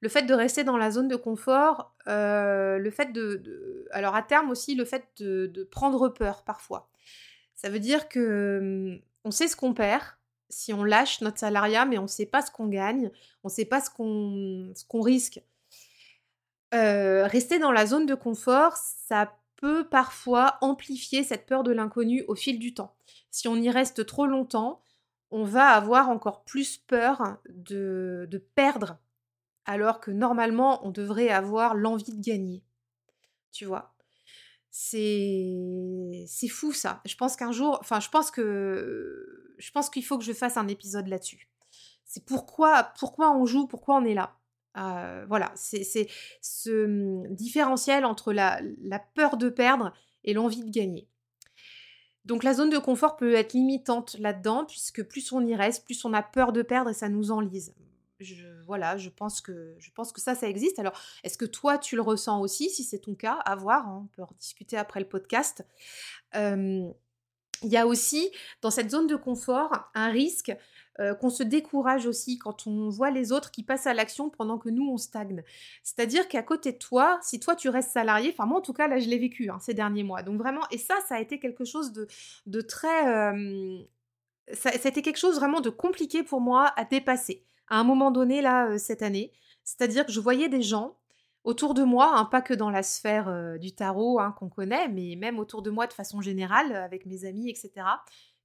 [0.01, 4.23] le fait de rester dans la zone de confort, euh, le fait de, Alors à
[4.23, 6.91] terme aussi, le fait de, prendre peur parfois.
[7.55, 10.03] Ça veut dire que on sait ce qu'on perd
[10.49, 13.11] si on lâche notre salariat, mais on ne sait pas ce qu'on gagne,
[13.43, 15.41] on ne sait pas ce qu'on risque.
[16.75, 22.25] Euh, rester dans la zone de confort, ça peut parfois amplifier cette peur de l'inconnu
[22.29, 22.95] au fil du temps.
[23.33, 24.85] Si on y reste trop longtemps,
[25.33, 28.99] on va avoir encore plus peur de, de perdre,
[29.65, 32.63] alors que normalement on devrait avoir l'envie de gagner.
[33.51, 33.95] Tu vois?
[34.71, 37.03] C'est fou ça.
[37.05, 40.57] Je pense qu'un jour, enfin je pense que je pense qu'il faut que je fasse
[40.57, 41.49] un épisode là-dessus.
[42.05, 44.39] C'est pourquoi pourquoi on joue, pourquoi on est là.
[44.79, 45.85] Euh, voilà, c'est
[46.41, 48.61] ce hum, différentiel entre la,
[49.15, 49.93] peur de perdre
[50.25, 51.09] et l'envie de gagner.
[52.25, 56.05] Donc la zone de confort peut être limitante là-dedans, puisque plus on y reste, plus
[56.05, 57.75] on a peur de perdre et ça nous enlise.
[58.67, 60.79] Voilà, je pense, que, je pense que ça, ça existe.
[60.79, 60.93] Alors,
[61.25, 62.71] est-ce que toi, tu le ressens aussi?
[62.71, 65.67] Si c'est ton cas, à voir, hein, on peut en discuter après le podcast.
[66.35, 66.95] il
[67.65, 68.31] y a aussi
[68.61, 70.53] dans cette zone de confort un risque
[71.01, 74.59] euh, qu'on se décourage aussi quand on voit les autres qui passent à l'action pendant
[74.59, 75.43] que nous on stagne.
[75.83, 78.89] C'est-à-dire qu'à côté de toi, si toi tu restes salarié, enfin moi en tout cas
[78.89, 81.39] là je l'ai vécu hein, ces derniers mois, donc vraiment et ça ça a été
[81.39, 83.79] quelque chose de, très euh,
[84.53, 88.11] ça, a été quelque chose vraiment de compliqué pour moi à dépasser à un moment
[88.11, 89.33] donné là euh, cette année.
[89.65, 90.99] C'est-à-dire que je voyais des gens
[91.45, 95.17] autour de moi, hein, pas que dans la sphère du tarot hein, qu'on connaît, mais
[95.17, 97.87] même autour de moi de façon générale, avec mes amis, etc.,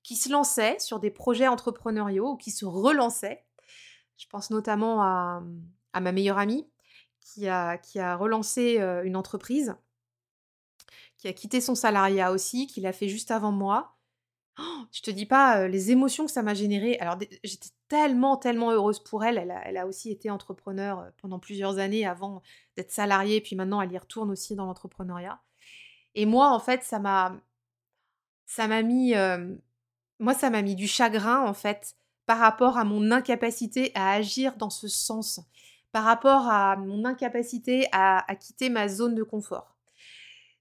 [0.07, 3.43] qui se lançaient sur des projets entrepreneuriaux ou qui se relançaient.
[4.15, 5.43] Je pense notamment à,
[5.99, 6.65] ma meilleure amie
[7.19, 9.75] qui a, qui a relancé euh, une entreprise,
[11.17, 13.97] qui a quitté son salariat aussi, qui l'a fait juste avant moi.
[14.59, 16.97] Oh, je te dis pas euh, les émotions que ça m'a généré.
[16.99, 19.37] Alors j'étais tellement, tellement heureuse pour elle.
[19.65, 22.41] Elle a, aussi été entrepreneur euh, pendant plusieurs années avant
[22.77, 25.41] d'être salariée, puis maintenant elle y retourne aussi dans l'entrepreneuriat.
[26.15, 27.35] Et moi, en fait, ça m'a,
[28.45, 29.13] ça m'a mis
[30.19, 34.55] moi, ça m'a mis du chagrin, en fait, par rapport à mon incapacité à agir
[34.57, 35.39] dans ce sens,
[35.91, 39.75] par rapport à mon incapacité à, quitter ma zone de confort.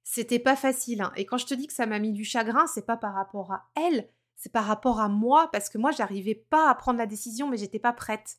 [0.04, 1.02] C'était pas facile.
[1.02, 1.12] Hein.
[1.16, 3.52] Et quand je te dis que ça m'a mis du chagrin, c'est pas par rapport
[3.52, 7.06] à elle, c'est par rapport à moi, parce que moi, j'arrivais pas à prendre la
[7.06, 8.36] décision, mais j'étais pas prête.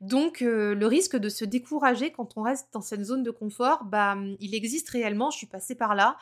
[0.00, 3.84] Donc, euh, le risque de se décourager quand on reste dans cette zone de confort,
[3.84, 5.30] bah, il existe réellement.
[5.30, 6.16] Je suis passée par là.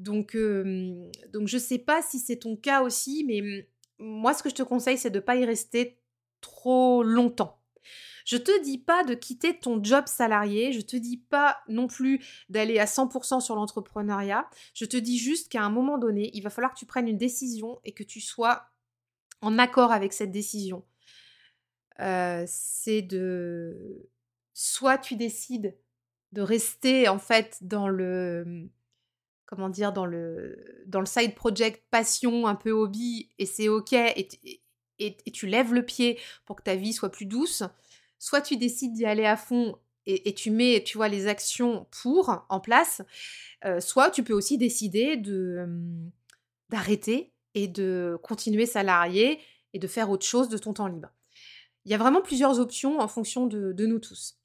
[0.00, 4.54] Donc, je ne sais pas si c'est ton cas aussi, mais moi, ce que je
[4.54, 5.98] te conseille, c'est de ne pas y rester
[6.40, 7.60] trop longtemps.
[8.24, 12.24] Je te dis pas de quitter ton job salarié, je te dis pas non plus
[12.48, 16.50] d'aller à 100% sur l'entrepreneuriat, je te dis juste qu'à un moment donné, il va
[16.50, 18.70] falloir que tu prennes une décision et que tu sois
[19.42, 20.84] en accord avec cette décision.
[21.98, 24.08] c'est de...
[24.54, 25.76] Soit tu décides
[26.32, 28.70] de rester en fait dans le
[29.50, 33.92] comment dire, dans le, dans le side project passion, un peu hobby, et c'est ok,
[33.92, 34.28] et,
[35.00, 37.64] et, tu lèves le pied pour que ta vie soit plus douce,
[38.18, 42.44] soit tu décides d'y aller à fond et, tu mets, tu vois, les actions pour
[42.48, 43.02] en place,
[43.64, 45.66] euh, soit tu peux aussi décider de
[46.68, 49.40] d'arrêter et de continuer salarié
[49.72, 51.10] et de faire autre chose de ton temps libre.
[51.84, 54.39] Il y a vraiment plusieurs options en fonction de, de nous tous.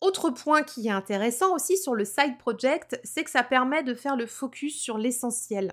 [0.00, 3.94] Autre point qui est intéressant aussi sur le side project, c'est que ça permet de
[3.94, 5.72] faire le focus sur l'essentiel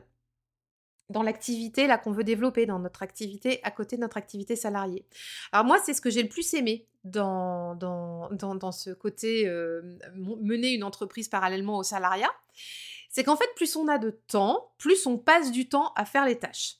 [1.09, 5.05] dans l'activité là qu'on veut développer, dans notre activité à côté de notre activité salariée.
[5.51, 9.81] Alors moi, c'est ce que j'ai le plus aimé dans, dans, dans, ce côté euh,
[10.15, 12.29] mener une entreprise parallèlement au salariat.
[13.09, 16.25] C'est qu'en fait, plus on a de temps, plus on passe du temps à faire
[16.25, 16.75] les tâches.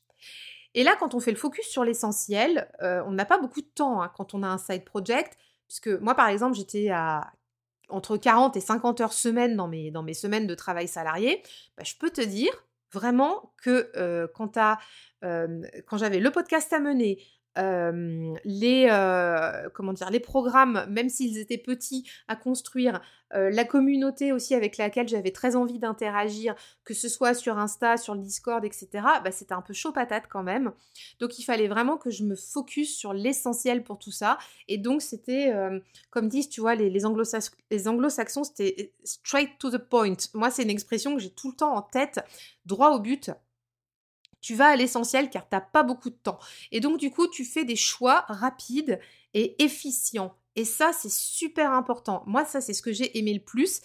[0.74, 3.70] Et là, quand on fait le focus sur l'essentiel, euh, on n'a pas beaucoup de
[3.74, 5.38] temps hein, quand on a un side project.
[5.68, 7.32] Puisque moi, par exemple, j'étais à
[7.90, 11.42] entre 40 et 50 heures semaine dans mes, semaines de travail salarié,
[11.78, 12.52] bah, je peux te dire
[12.92, 14.28] vraiment que euh,
[15.24, 17.20] euh, quand j'avais le podcast à mener,
[17.58, 18.88] les,
[19.74, 25.08] comment dire, les programmes, même s'ils étaient petits à construire, la communauté aussi avec laquelle
[25.10, 28.88] j'avais très envie d'interagir, que ce soit sur Insta, sur le Discord, etc.,
[29.22, 30.72] bah, c'était un peu chaud patate quand même.
[31.20, 34.38] Donc il fallait vraiment que je me focus sur l'essentiel pour tout ça.
[34.70, 35.52] Et donc c'était,
[36.10, 40.16] comme disent, tu vois, les, les anglo-saxons, c'était straight to the point.
[40.34, 42.22] Moi, c'est une expression que j'ai tout le temps en tête,
[42.66, 43.32] droit au but
[44.48, 46.40] tu vas à l'essentiel car tu n'as pas beaucoup de temps.
[46.72, 48.98] Et donc du coup, tu fais des choix rapides
[49.34, 50.38] et efficients.
[50.56, 52.24] Et ça, c'est super important.
[52.28, 53.82] Moi, ça, c'est ce que j'ai aimé le plus.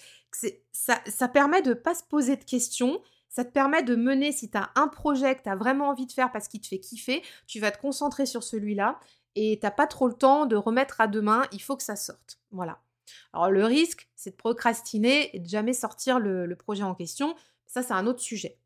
[0.71, 3.03] Ça, permet de ne pas se poser de questions.
[3.29, 6.07] Ça te permet de mener, si tu as un projet que tu as vraiment envie
[6.07, 9.01] de faire parce qu'il te fait kiffer, tu vas te concentrer sur celui-là
[9.35, 11.97] et tu n'as pas trop le temps de remettre à demain, il faut que ça
[11.97, 12.39] sorte.
[12.53, 12.79] Voilà.
[13.33, 17.35] Alors le risque, c'est de procrastiner et de jamais sortir le projet en question.
[17.67, 18.61] Ça, c'est un autre sujet.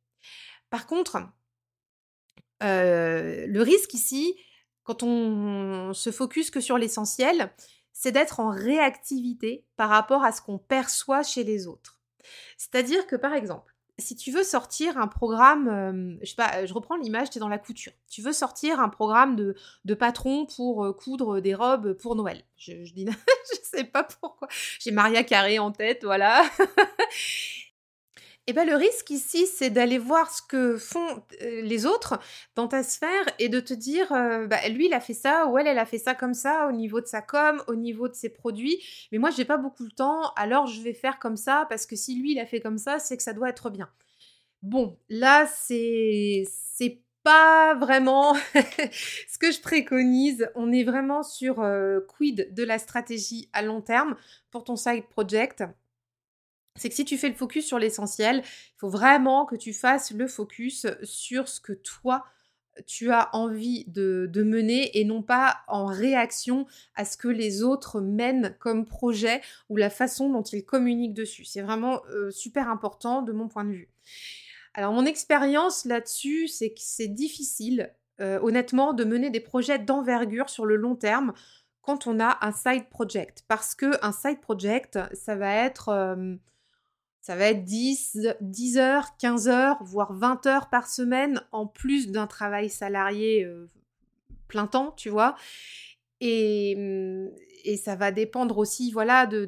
[0.68, 1.18] Par contre,
[2.60, 4.36] le risque ici,
[4.84, 7.52] quand on se focus que sur l'essentiel,
[7.92, 12.00] c'est d'être en réactivité par rapport à ce qu'on perçoit chez les autres.
[12.56, 17.40] C'est-à-dire que par exemple, si tu veux sortir un programme, je reprends l'image, tu es
[17.40, 17.92] dans la couture.
[18.10, 22.44] Tu veux sortir un programme de, de patron pour coudre des robes pour Noël.
[22.58, 23.06] Je, je dis,
[23.52, 24.48] je sais pas pourquoi.
[24.80, 26.44] J'ai Maria Carré en tête, voilà.
[28.48, 32.20] Eh ben, le risque ici, c'est d'aller voir ce que font les autres
[32.54, 35.66] dans ta sphère et de te dire, bah, lui, il a fait ça ou elle,
[35.66, 38.28] elle a fait ça comme ça au niveau de sa com, au niveau de ses
[38.28, 38.80] produits.
[39.10, 41.96] Mais moi, j'ai pas beaucoup de temps, alors je vais faire comme ça parce que
[41.96, 43.90] si lui, il a fait comme ça, c'est que ça doit être bien.
[44.62, 46.44] Bon, là, c'est
[47.24, 50.48] pas vraiment ce que je préconise.
[50.54, 51.56] On est vraiment sur
[52.06, 54.14] quid de la stratégie à long terme
[54.52, 55.64] pour ton side project?
[56.76, 60.12] C'est que si tu fais le focus sur l'essentiel, il faut vraiment que tu fasses
[60.12, 62.24] le focus sur ce que toi,
[62.86, 68.00] tu as envie de, mener et non pas en réaction à ce que les autres
[68.00, 71.44] mènent comme projet ou la façon dont ils communiquent dessus.
[71.44, 73.88] C'est vraiment euh, super important de mon point de vue.
[74.74, 80.50] Alors mon expérience là-dessus, c'est que c'est difficile, euh, honnêtement, de mener des projets d'envergure
[80.50, 81.32] sur le long terme
[81.80, 83.44] quand on a un side project.
[83.48, 85.88] Parce que un side project, ça va être...
[85.88, 86.36] Euh,
[87.26, 92.12] ça va être 10, 10 heures, 15 heures, voire 20 heures par semaine en plus
[92.12, 93.68] d'un travail salarié euh,
[94.46, 95.34] plein temps, tu vois.
[96.20, 97.30] Et, mmh,
[97.64, 99.44] et, ça va dépendre aussi, voilà, de,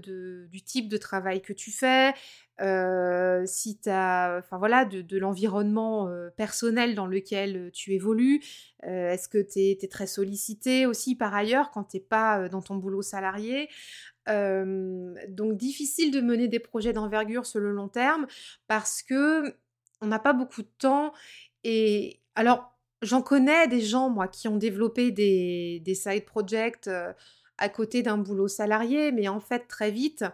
[0.50, 2.12] du type de travail que tu fais,
[3.46, 3.78] si
[4.50, 8.42] voilà, de, l'environnement personnel dans lequel tu évolues.
[8.83, 12.76] Est-ce que tu es, très sollicité aussi par ailleurs quand tu n'es pas dans ton
[12.76, 13.68] boulot salarié?
[14.26, 18.26] Donc difficile de mener des projets d'envergure sur le long terme
[18.66, 19.54] parce que
[20.00, 21.12] on n'a pas beaucoup de temps.
[21.64, 26.88] Et alors, j'en connais des gens, moi, qui ont développé des, side projects
[27.58, 30.24] à côté d'un boulot salarié, mais en fait, très vite,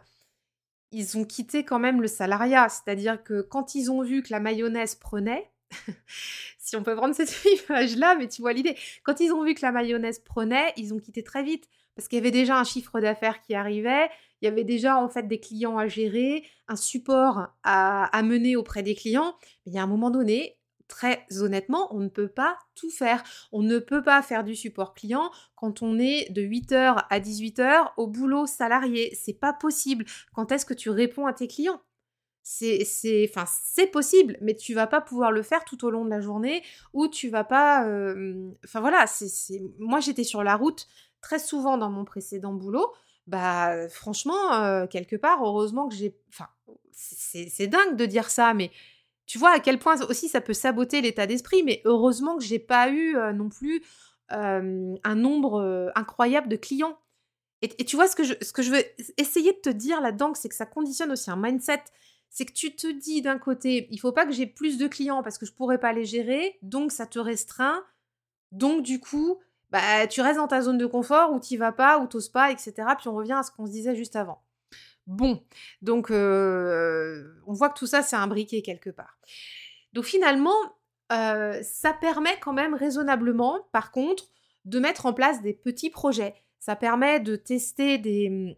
[0.92, 2.68] ils ont quitté quand même le salariat.
[2.68, 5.50] C'est-à-dire que quand ils ont vu que la mayonnaise prenait,
[6.58, 7.34] si on peut prendre cette
[7.68, 10.98] image-là, mais tu vois l'idée, quand ils ont vu que la mayonnaise prenait, ils ont
[10.98, 14.08] quitté très vite parce qu'il y avait déjà un chiffre d'affaires qui arrivait,
[14.40, 18.82] il y avait déjà en fait des clients à gérer, un support à, mener auprès
[18.82, 19.34] des clients.
[19.64, 23.22] Mais il y a un moment donné, très honnêtement, on ne peut pas tout faire.
[23.52, 27.92] On ne peut pas faire du support client quand on est de 8h à 18h
[27.96, 29.16] au boulot salarié.
[29.20, 30.04] C'est pas possible.
[30.34, 31.80] Quand est-ce que tu réponds à tes clients?
[32.42, 32.86] C'est
[33.90, 37.08] possible mais tu vas pas pouvoir le faire tout au long de la journée ou
[37.08, 37.86] tu vas pas
[38.62, 39.06] enfin voilà
[39.78, 40.86] moi j'étais sur la route
[41.24, 42.92] très souvent dans mon précédent boulot,
[43.26, 46.14] bah franchement, quelque part, heureusement que j'ai...
[46.28, 46.48] Enfin,
[46.92, 48.70] c'est dingue de dire ça, mais
[49.26, 52.58] tu vois à quel point aussi ça peut saboter l'état d'esprit, mais heureusement que j'ai
[52.58, 53.82] pas eu euh, non plus
[54.30, 56.98] un nombre incroyable de clients.
[57.78, 58.84] Et, tu vois, ce que, je, ce veux
[59.16, 61.82] essayer de te dire là-dedans, c'est que ça conditionne aussi un mindset.
[62.28, 65.22] C'est que tu te dis d'un côté, il faut pas que j'ai plus de clients
[65.22, 67.82] parce que je pourrais pas les gérer, donc ça te restreint.
[68.52, 69.38] Donc du coup,
[69.70, 72.50] bah, tu restes dans ta zone de confort ou tu vas pas ou t'oses pas,
[72.50, 72.74] etc.
[72.98, 74.42] Puis on revient à ce qu'on se disait juste avant.
[75.06, 75.42] Bon,
[75.82, 79.18] donc on voit que tout ça, c'est un briquet quelque part.
[79.92, 80.56] Donc finalement,
[81.10, 84.24] ça permet quand même raisonnablement, par contre,
[84.64, 86.34] de mettre en place des petits projets.
[86.58, 88.56] Ça permet de tester des,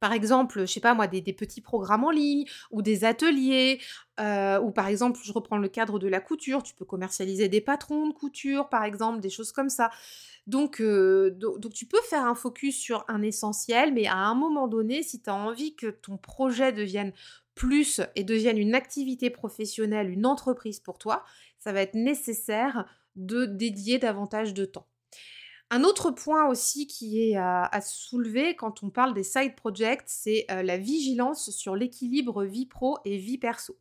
[0.00, 3.80] par exemple, je sais pas moi, des, petits programmes en ligne ou des ateliers,
[4.20, 7.60] euh, ou par exemple, je reprends le cadre de la couture, tu peux commercialiser des
[7.60, 9.90] patrons de couture, par exemple, des choses comme ça.
[10.46, 14.68] Donc, euh, donc, tu peux faire un focus sur un essentiel, mais à un moment
[14.68, 17.12] donné, si tu as envie que ton projet devienne
[17.54, 21.24] plus et devienne une activité professionnelle, une entreprise pour toi,
[21.58, 24.86] ça va être nécessaire de dédier davantage de temps.
[25.70, 30.46] Un autre point aussi qui est à, soulever quand on parle des side projects, c'est
[30.50, 33.78] euh, la vigilance sur l'équilibre vie pro et vie perso.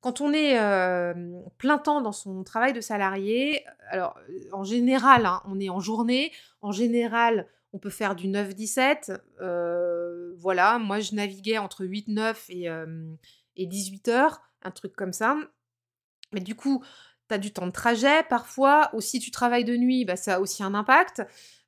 [0.00, 1.14] Quand on est euh,
[1.58, 5.80] plein temps dans son travail de salarié, alors euh, en général, hein, on est en
[5.80, 9.18] journée, en général, on peut faire du 9-17.
[10.38, 12.68] voilà, moi je naviguais entre 8-9 et,
[13.56, 15.36] et 18 heures, un truc comme ça.
[16.32, 16.82] Mais du coup,
[17.28, 20.36] tu as du temps de trajet parfois, ou si tu travailles de nuit, bah, ça
[20.36, 21.22] a aussi un impact.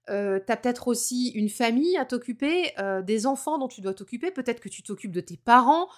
[0.09, 3.95] Euh, tu as peut-être aussi une famille à t'occuper, euh, des enfants dont tu dois
[3.95, 5.89] t'occuper, peut-être que tu t'occupes de tes parents.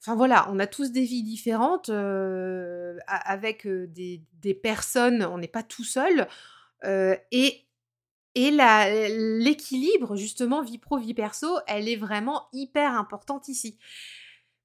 [0.00, 5.48] Enfin voilà, on a tous des vies différentes, euh, avec des, des, personnes, on n'est
[5.48, 6.26] pas tout seul.
[7.30, 7.66] et
[8.34, 13.78] et l'équilibre, justement, vie pro, vie perso, elle est vraiment hyper importante ici.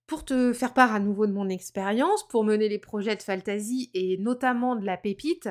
[0.07, 3.91] Pour te faire part à nouveau de mon expérience, pour mener les projets de Fantasy
[3.93, 5.49] et notamment de la pépite,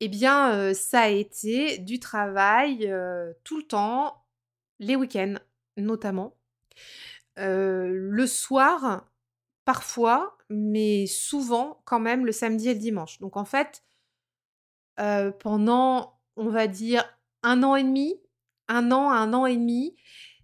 [0.00, 4.24] eh bien, euh, ça a été du travail euh, tout le temps,
[4.80, 5.36] les week-ends
[5.76, 6.36] notamment.
[7.38, 9.06] Euh, le soir,
[9.64, 13.20] parfois, mais souvent quand même le samedi et le dimanche.
[13.20, 13.84] Donc en fait,
[15.38, 17.04] pendant, on va dire,
[17.42, 18.20] un an et demi,
[18.68, 19.96] un an, un an et demi,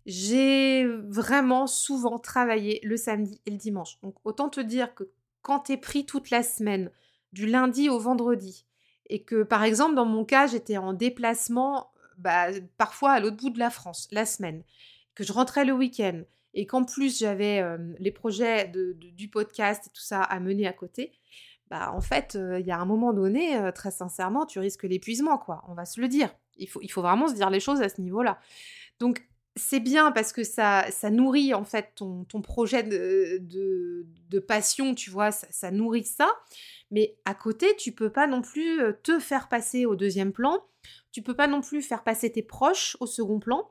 [0.06, 3.98] j'ai vraiment souvent travaillé le samedi et le dimanche.
[4.02, 5.10] Donc autant te dire que
[5.42, 6.90] quand tu es pris toute la semaine,
[7.32, 8.64] du lundi au vendredi,
[9.08, 12.46] et que par exemple dans mon cas j'étais en déplacement bah,
[12.78, 14.62] parfois à l'autre bout de la France la semaine,
[15.14, 16.22] que je rentrais le week-end,
[16.54, 20.72] et qu'en plus j'avais euh, les projets du podcast et tout ça à mener à
[20.72, 21.12] côté,
[21.68, 24.84] bah en fait euh, il y a un moment donné, euh, très sincèrement, tu risques
[24.84, 26.30] l'épuisement quoi, on va se le dire.
[26.58, 28.38] Il faut, il faut vraiment se dire les choses à ce niveau-là.
[28.98, 29.26] Donc
[29.56, 35.70] c'est bien parce que ça, nourrit en fait ton, projet de, passion, tu vois, ça,
[35.70, 36.28] nourrit ça.
[36.90, 40.62] Mais à côté, tu peux pas non plus te faire passer au deuxième plan.
[41.10, 43.70] Tu peux pas non plus faire passer tes proches au second plan.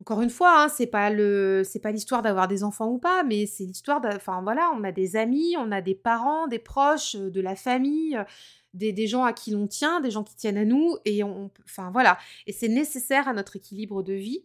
[0.00, 3.22] Encore une fois, hein, c'est pas le, c'est pas l'histoire d'avoir des enfants ou pas,
[3.22, 7.14] mais c'est l'histoire enfin voilà, on a des amis, on a des parents, des proches,
[7.16, 8.18] de la famille,
[8.74, 11.90] des, des gens à qui l'on tient, des gens qui tiennent à nous, et enfin
[11.90, 14.44] voilà, et c'est nécessaire à notre équilibre de vie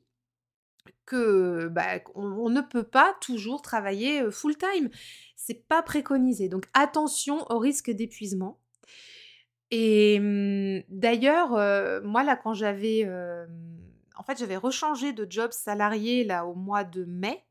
[1.06, 4.90] que bah, on, ne peut pas toujours travailler full time.
[5.36, 6.50] C'est pas préconisé.
[6.50, 8.60] Donc attention au risque d'épuisement.
[9.72, 11.52] Et mmh, d'ailleurs,
[12.04, 13.08] moi là, quand j'avais,
[14.18, 17.44] en fait, j'avais rechangé de job salarié là au mois de mai.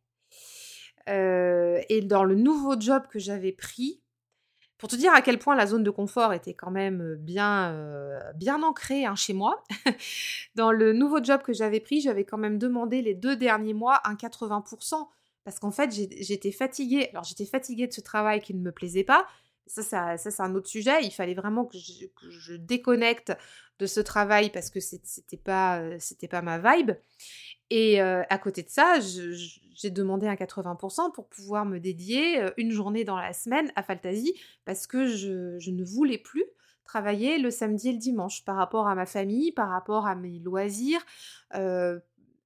[1.07, 4.03] et dans le nouveau job que j'avais pris,
[4.79, 7.77] pour te dire à quel point la zone de confort était quand même bien,
[8.37, 9.65] bien ancrée hein, chez moi,
[10.55, 14.01] dans le nouveau job que j'avais pris, j'avais quand même demandé les deux derniers mois
[14.05, 15.09] un 80%,
[15.45, 17.09] parce qu'en fait j'étais fatiguée.
[17.11, 19.27] Alors j'étais fatiguée de ce travail qui ne me plaisait pas.
[19.67, 21.03] Ça, ça, c'est un autre sujet.
[21.03, 23.33] Il fallait vraiment que je, déconnecte
[23.79, 26.93] de ce travail parce que c'était pas, c'était pas ma vibe.
[27.71, 33.05] Et à côté de ça, j'ai demandé un 80% pour pouvoir me dédier une journée
[33.05, 36.45] dans la semaine à Fantasy parce que je, ne voulais plus
[36.85, 40.39] travailler le samedi et le dimanche par rapport à ma famille, par rapport à mes
[40.39, 41.05] loisirs,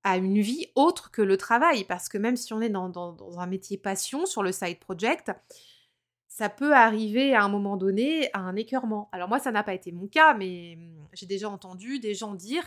[0.05, 1.85] à une vie autre que le travail.
[1.85, 5.33] Parce que même si on est dans, un métier passion sur le side project,
[6.29, 9.09] ça peut arriver à un moment donné à un écœurement.
[9.13, 12.35] Alors moi, ça n'a pas été mon cas, mais mmh, j'ai déjà entendu des gens
[12.35, 12.65] dire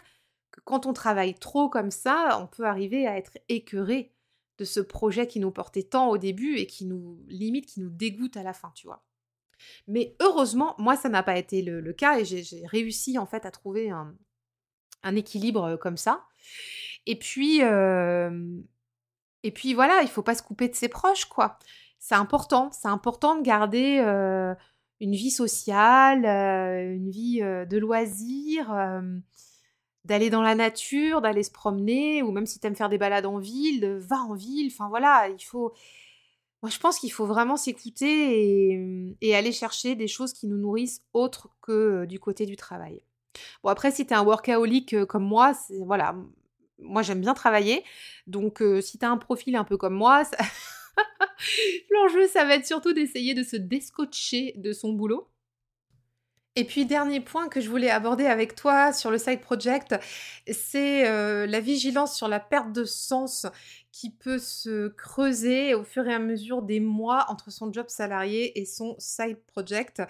[0.63, 4.13] quand on travaille trop comme ça, on peut arriver à être écœuré
[4.57, 7.89] de ce projet qui nous portait tant au début et qui nous limite, qui nous
[7.89, 9.03] dégoûte à la fin, tu vois.
[9.87, 13.51] Mais heureusement, moi, ça n'a pas été le, cas et j'ai réussi en fait à
[13.51, 14.15] trouver un,
[15.15, 16.25] équilibre comme ça.
[17.05, 21.59] Et puis, et puis voilà, il faut pas se couper de ses proches, quoi.
[21.99, 23.99] C'est important, c'est important de garder
[24.99, 28.73] une vie sociale, une vie de loisirs
[30.05, 33.25] d'aller dans la nature, d'aller se promener, ou même si tu aimes faire des balades
[33.25, 34.71] en ville, va en ville.
[34.71, 35.73] Enfin voilà, il faut.
[36.61, 41.03] Moi, je pense qu'il faut vraiment s'écouter et, aller chercher des choses qui nous nourrissent
[41.13, 43.01] autres que euh, du côté du travail.
[43.63, 45.51] Bon, après, si tu es un workaholic euh, comme moi,
[45.81, 46.15] voilà,
[46.79, 47.83] moi j'aime bien travailler.
[48.25, 50.23] Donc, euh, si tu as un profil un peu comme moi,
[51.91, 55.27] l'enjeu, ça va être surtout d'essayer de se descotcher de son boulot
[56.55, 59.95] et puis, dernier point que je voulais aborder avec toi sur le side project,
[60.49, 63.45] c'est euh, la vigilance sur la perte de sens
[63.91, 68.57] qui peut se creuser au fur et à mesure des mois entre son job salarié
[68.59, 70.01] et son side project.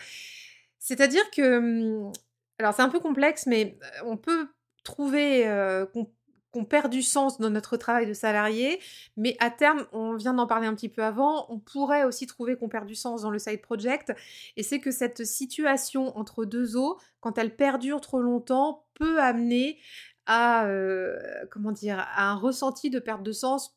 [0.80, 1.58] C'est-à-dire que,
[2.06, 2.12] hum,
[2.60, 4.48] alors c'est un peu complexe, mais euh, on peut
[4.84, 6.12] trouver euh, qu'on
[6.64, 8.80] perd du sens dans notre travail de salarié,
[9.18, 12.56] mais à terme, on vient d'en parler un petit peu avant, on pourrait aussi trouver
[12.56, 14.14] qu'on perd du sens dans le side project,
[14.56, 19.80] et c'est que cette situation entre deux eaux, quand elle perdure trop longtemps, peut amener
[20.26, 21.20] à, euh,
[21.51, 23.76] comment dire, à un ressenti de perte de sens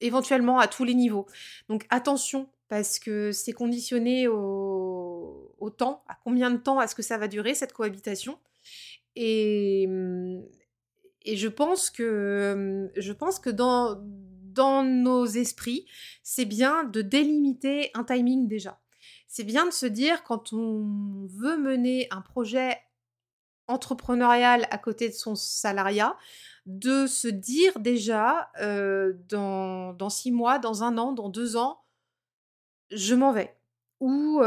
[0.00, 1.26] éventuellement à tous les niveaux.
[1.68, 7.02] Donc attention, parce que c'est conditionné au, au temps, à combien de temps est-ce que
[7.02, 8.38] ça va durer cette cohabitation.
[9.16, 10.42] Et, hum,
[11.24, 14.00] et je pense que, je pense que dans,
[14.54, 15.86] dans nos esprits,
[16.22, 18.80] c'est bien de délimiter un timing déjà.
[19.26, 22.78] C'est bien de se dire quand on veut mener un projet
[23.66, 26.16] entrepreneurial à côté de son salariat,
[26.66, 28.50] de se dire déjà
[29.28, 31.80] dans, dans, six mois, dans un an, dans deux ans,
[32.90, 33.56] je m'en vais.
[34.00, 34.42] Ou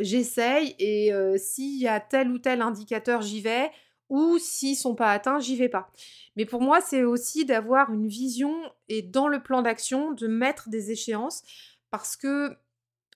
[0.00, 3.70] j'essaye et s'il y a tel ou tel indicateur, j'y vais
[4.10, 5.90] ou s'ils sont pas atteints, j'y vais pas.
[6.36, 8.54] Mais pour moi, c'est aussi d'avoir une vision
[8.88, 11.42] et dans le plan d'action de mettre des échéances
[11.90, 12.56] parce que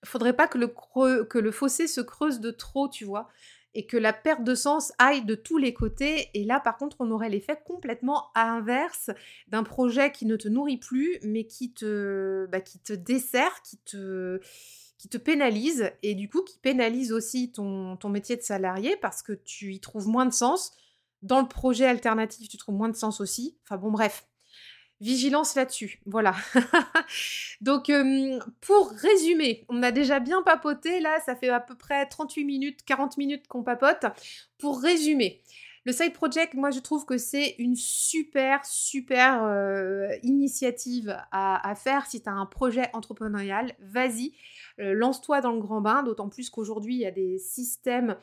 [0.04, 3.28] faudrait pas que le, que le fossé se creuse de trop, tu vois,
[3.74, 6.28] et que la perte de sens aille de tous les côtés.
[6.34, 9.10] Et là, par contre, on aurait l'effet complètement inverse
[9.48, 13.78] d'un projet qui ne te nourrit plus, mais qui te, bah, qui te dessert, qui
[13.78, 14.40] te
[14.96, 19.22] qui te pénalise et du coup qui pénalise aussi ton, ton métier de salarié parce
[19.22, 20.72] que tu y trouves moins de sens,
[21.24, 23.56] dans le projet alternatif, tu trouves moins de sens aussi.
[23.64, 24.26] Enfin bon, bref.
[25.00, 26.00] Vigilance là-dessus.
[26.06, 26.34] Voilà.
[27.60, 27.90] Donc,
[28.60, 31.00] pour résumer, on a déjà bien papoté.
[31.00, 34.04] Là, ça fait à peu près 38 minutes, 40 minutes qu'on papote.
[34.58, 35.42] Pour résumer,
[35.86, 39.42] le side project, moi, je trouve que c'est une super, super
[40.22, 43.74] initiative à, faire si tu as un projet entrepreneurial.
[43.80, 44.34] Vas-y,
[44.78, 48.16] lance-toi dans le grand bain, d'autant plus qu'aujourd'hui, il y a des systèmes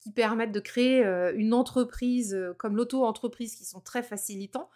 [0.00, 4.70] qui permettent de créer une entreprise comme l'auto-entreprise qui sont très facilitants.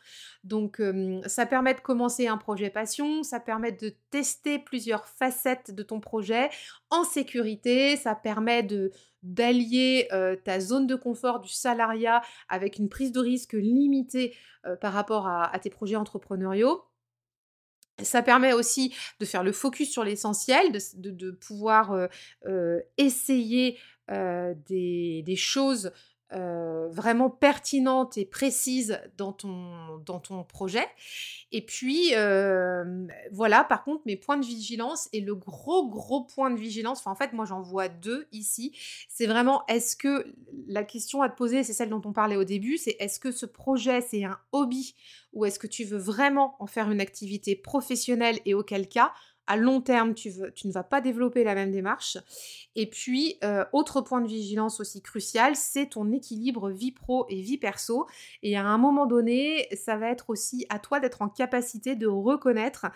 [0.45, 0.83] Donc
[1.27, 6.01] ça permet de commencer un projet passion, ça permet de tester plusieurs facettes de ton
[6.01, 6.51] projet
[6.91, 8.91] en sécurité, ça permet de
[9.23, 10.09] d'allier
[10.45, 14.37] ta zone de confort du salariat avec une prise de risque limitée
[14.81, 16.83] par rapport à, tes projets entrepreneuriaux.
[18.03, 22.09] Ça permet aussi de faire le focus sur l'essentiel, de, pouvoir
[22.97, 23.79] essayer
[24.09, 25.93] des, choses
[26.31, 30.87] vraiment pertinentes et précises dans ton, projet.
[31.51, 32.13] Et puis,
[33.33, 37.15] voilà, par contre, mes points de vigilance et le gros, gros point de vigilance, en
[37.15, 38.73] fait, moi, j'en vois deux ici.
[39.09, 40.35] C'est vraiment, est-ce que
[40.67, 43.31] la question à te poser, c'est celle dont on parlait au début, c'est est-ce que
[43.31, 44.95] ce projet, c'est un hobby
[45.33, 49.13] ou est-ce que tu veux vraiment en faire une activité professionnelle et auquel cas,
[49.47, 52.19] à long terme, tu, ne vas pas développer la même démarche.
[52.77, 57.41] Et puis, euh, autre point de vigilance aussi crucial, c'est ton équilibre vie pro et
[57.41, 58.07] vie perso.
[58.43, 62.07] Et à un moment donné, ça va être aussi à toi d'être en capacité de
[62.07, 62.87] reconnaître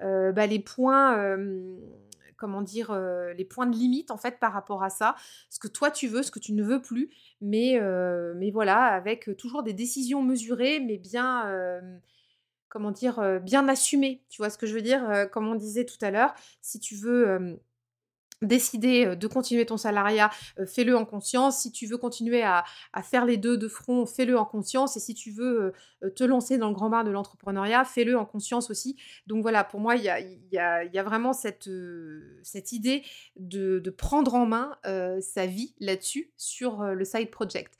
[0.00, 1.18] euh, bah, les points...
[1.18, 1.76] Euh,
[2.36, 2.92] comment dire,
[3.38, 5.14] les points de limite en fait par rapport à ça,
[5.48, 7.08] ce que toi tu veux, ce que tu ne veux plus,
[7.40, 7.80] mais,
[8.36, 11.80] mais voilà, avec toujours des décisions mesurées, mais bien,
[12.74, 14.20] comment dire, bien assumé.
[14.28, 16.96] Tu vois ce que je veux dire Comme on disait tout à l'heure, si tu
[16.96, 17.56] veux
[18.42, 20.28] décider de continuer ton salariat,
[20.66, 21.60] fais-le en conscience.
[21.60, 22.64] Si tu veux continuer à,
[23.02, 24.96] faire les deux de front, fais-le en conscience.
[24.96, 25.72] Et si tu veux
[26.16, 28.96] te lancer dans le grand bain de l'entrepreneuriat, fais-le en conscience aussi.
[29.28, 31.66] Donc voilà, pour moi, il y a, vraiment cette,
[32.72, 33.04] idée
[33.36, 34.76] de, prendre en main
[35.20, 37.78] sa vie là-dessus, sur le side project.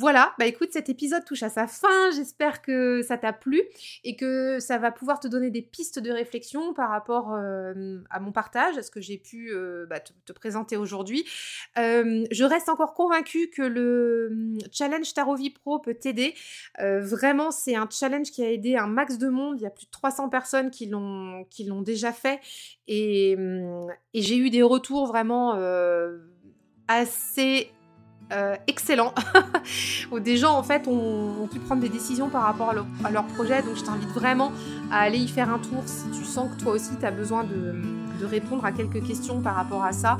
[0.00, 2.12] Voilà, bah écoute, cet épisode touche à sa fin.
[2.14, 3.60] J'espère que ça t'a plu
[4.04, 8.20] et que ça va pouvoir te donner des pistes de réflexion par rapport euh, à
[8.20, 11.24] mon partage, à ce que j'ai pu euh, bah, te, présenter aujourd'hui.
[11.78, 16.36] Euh, je reste encore convaincue que le hum, challenge Tarovi Pro peut t'aider.
[16.78, 19.56] vraiment, c'est un challenge qui a aidé un max de monde.
[19.58, 22.36] Il y a plus de 300 personnes qui l'ont déjà fait
[22.88, 25.54] hum, et j'ai eu des retours vraiment
[26.86, 27.72] assez
[28.32, 29.14] euh, excellent.
[30.20, 33.62] Des gens en fait ont, pu prendre des décisions par rapport à leur, projet.
[33.62, 34.52] Donc je t'invite vraiment
[34.90, 37.44] à aller y faire un tour si tu sens que toi aussi tu as besoin
[37.44, 37.74] de,
[38.26, 40.18] répondre à quelques questions par rapport à ça.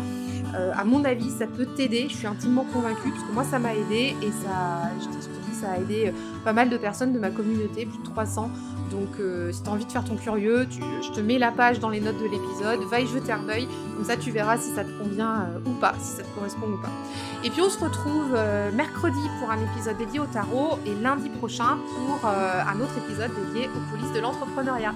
[0.55, 2.07] Euh, à mon avis ça peut t'aider.
[2.09, 5.55] Je suis intimement convaincue parce que moi ça m'a aidé et ça je te dis
[5.61, 6.13] ça a aidé euh,
[6.45, 8.51] pas mal de personnes de ma communauté plus de 300
[8.91, 10.67] donc euh, si tu as envie de faire ton curieux,
[11.03, 13.69] je te mets la page dans les notes de l'épisode, va y jeter un œil,
[13.97, 16.67] comme ça tu verras si ça te convient euh, ou pas, si ça te correspond
[16.67, 16.91] ou pas.
[17.45, 21.29] Et puis on se retrouve euh, mercredi pour un épisode dédié au tarot et lundi
[21.31, 24.95] prochain pour un autre épisode dédié aux coulisses de l'entrepreneuriat.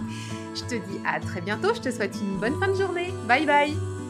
[0.54, 3.12] Je te dis à très bientôt, je te souhaite une bonne fin de journée.
[3.26, 4.01] Bye bye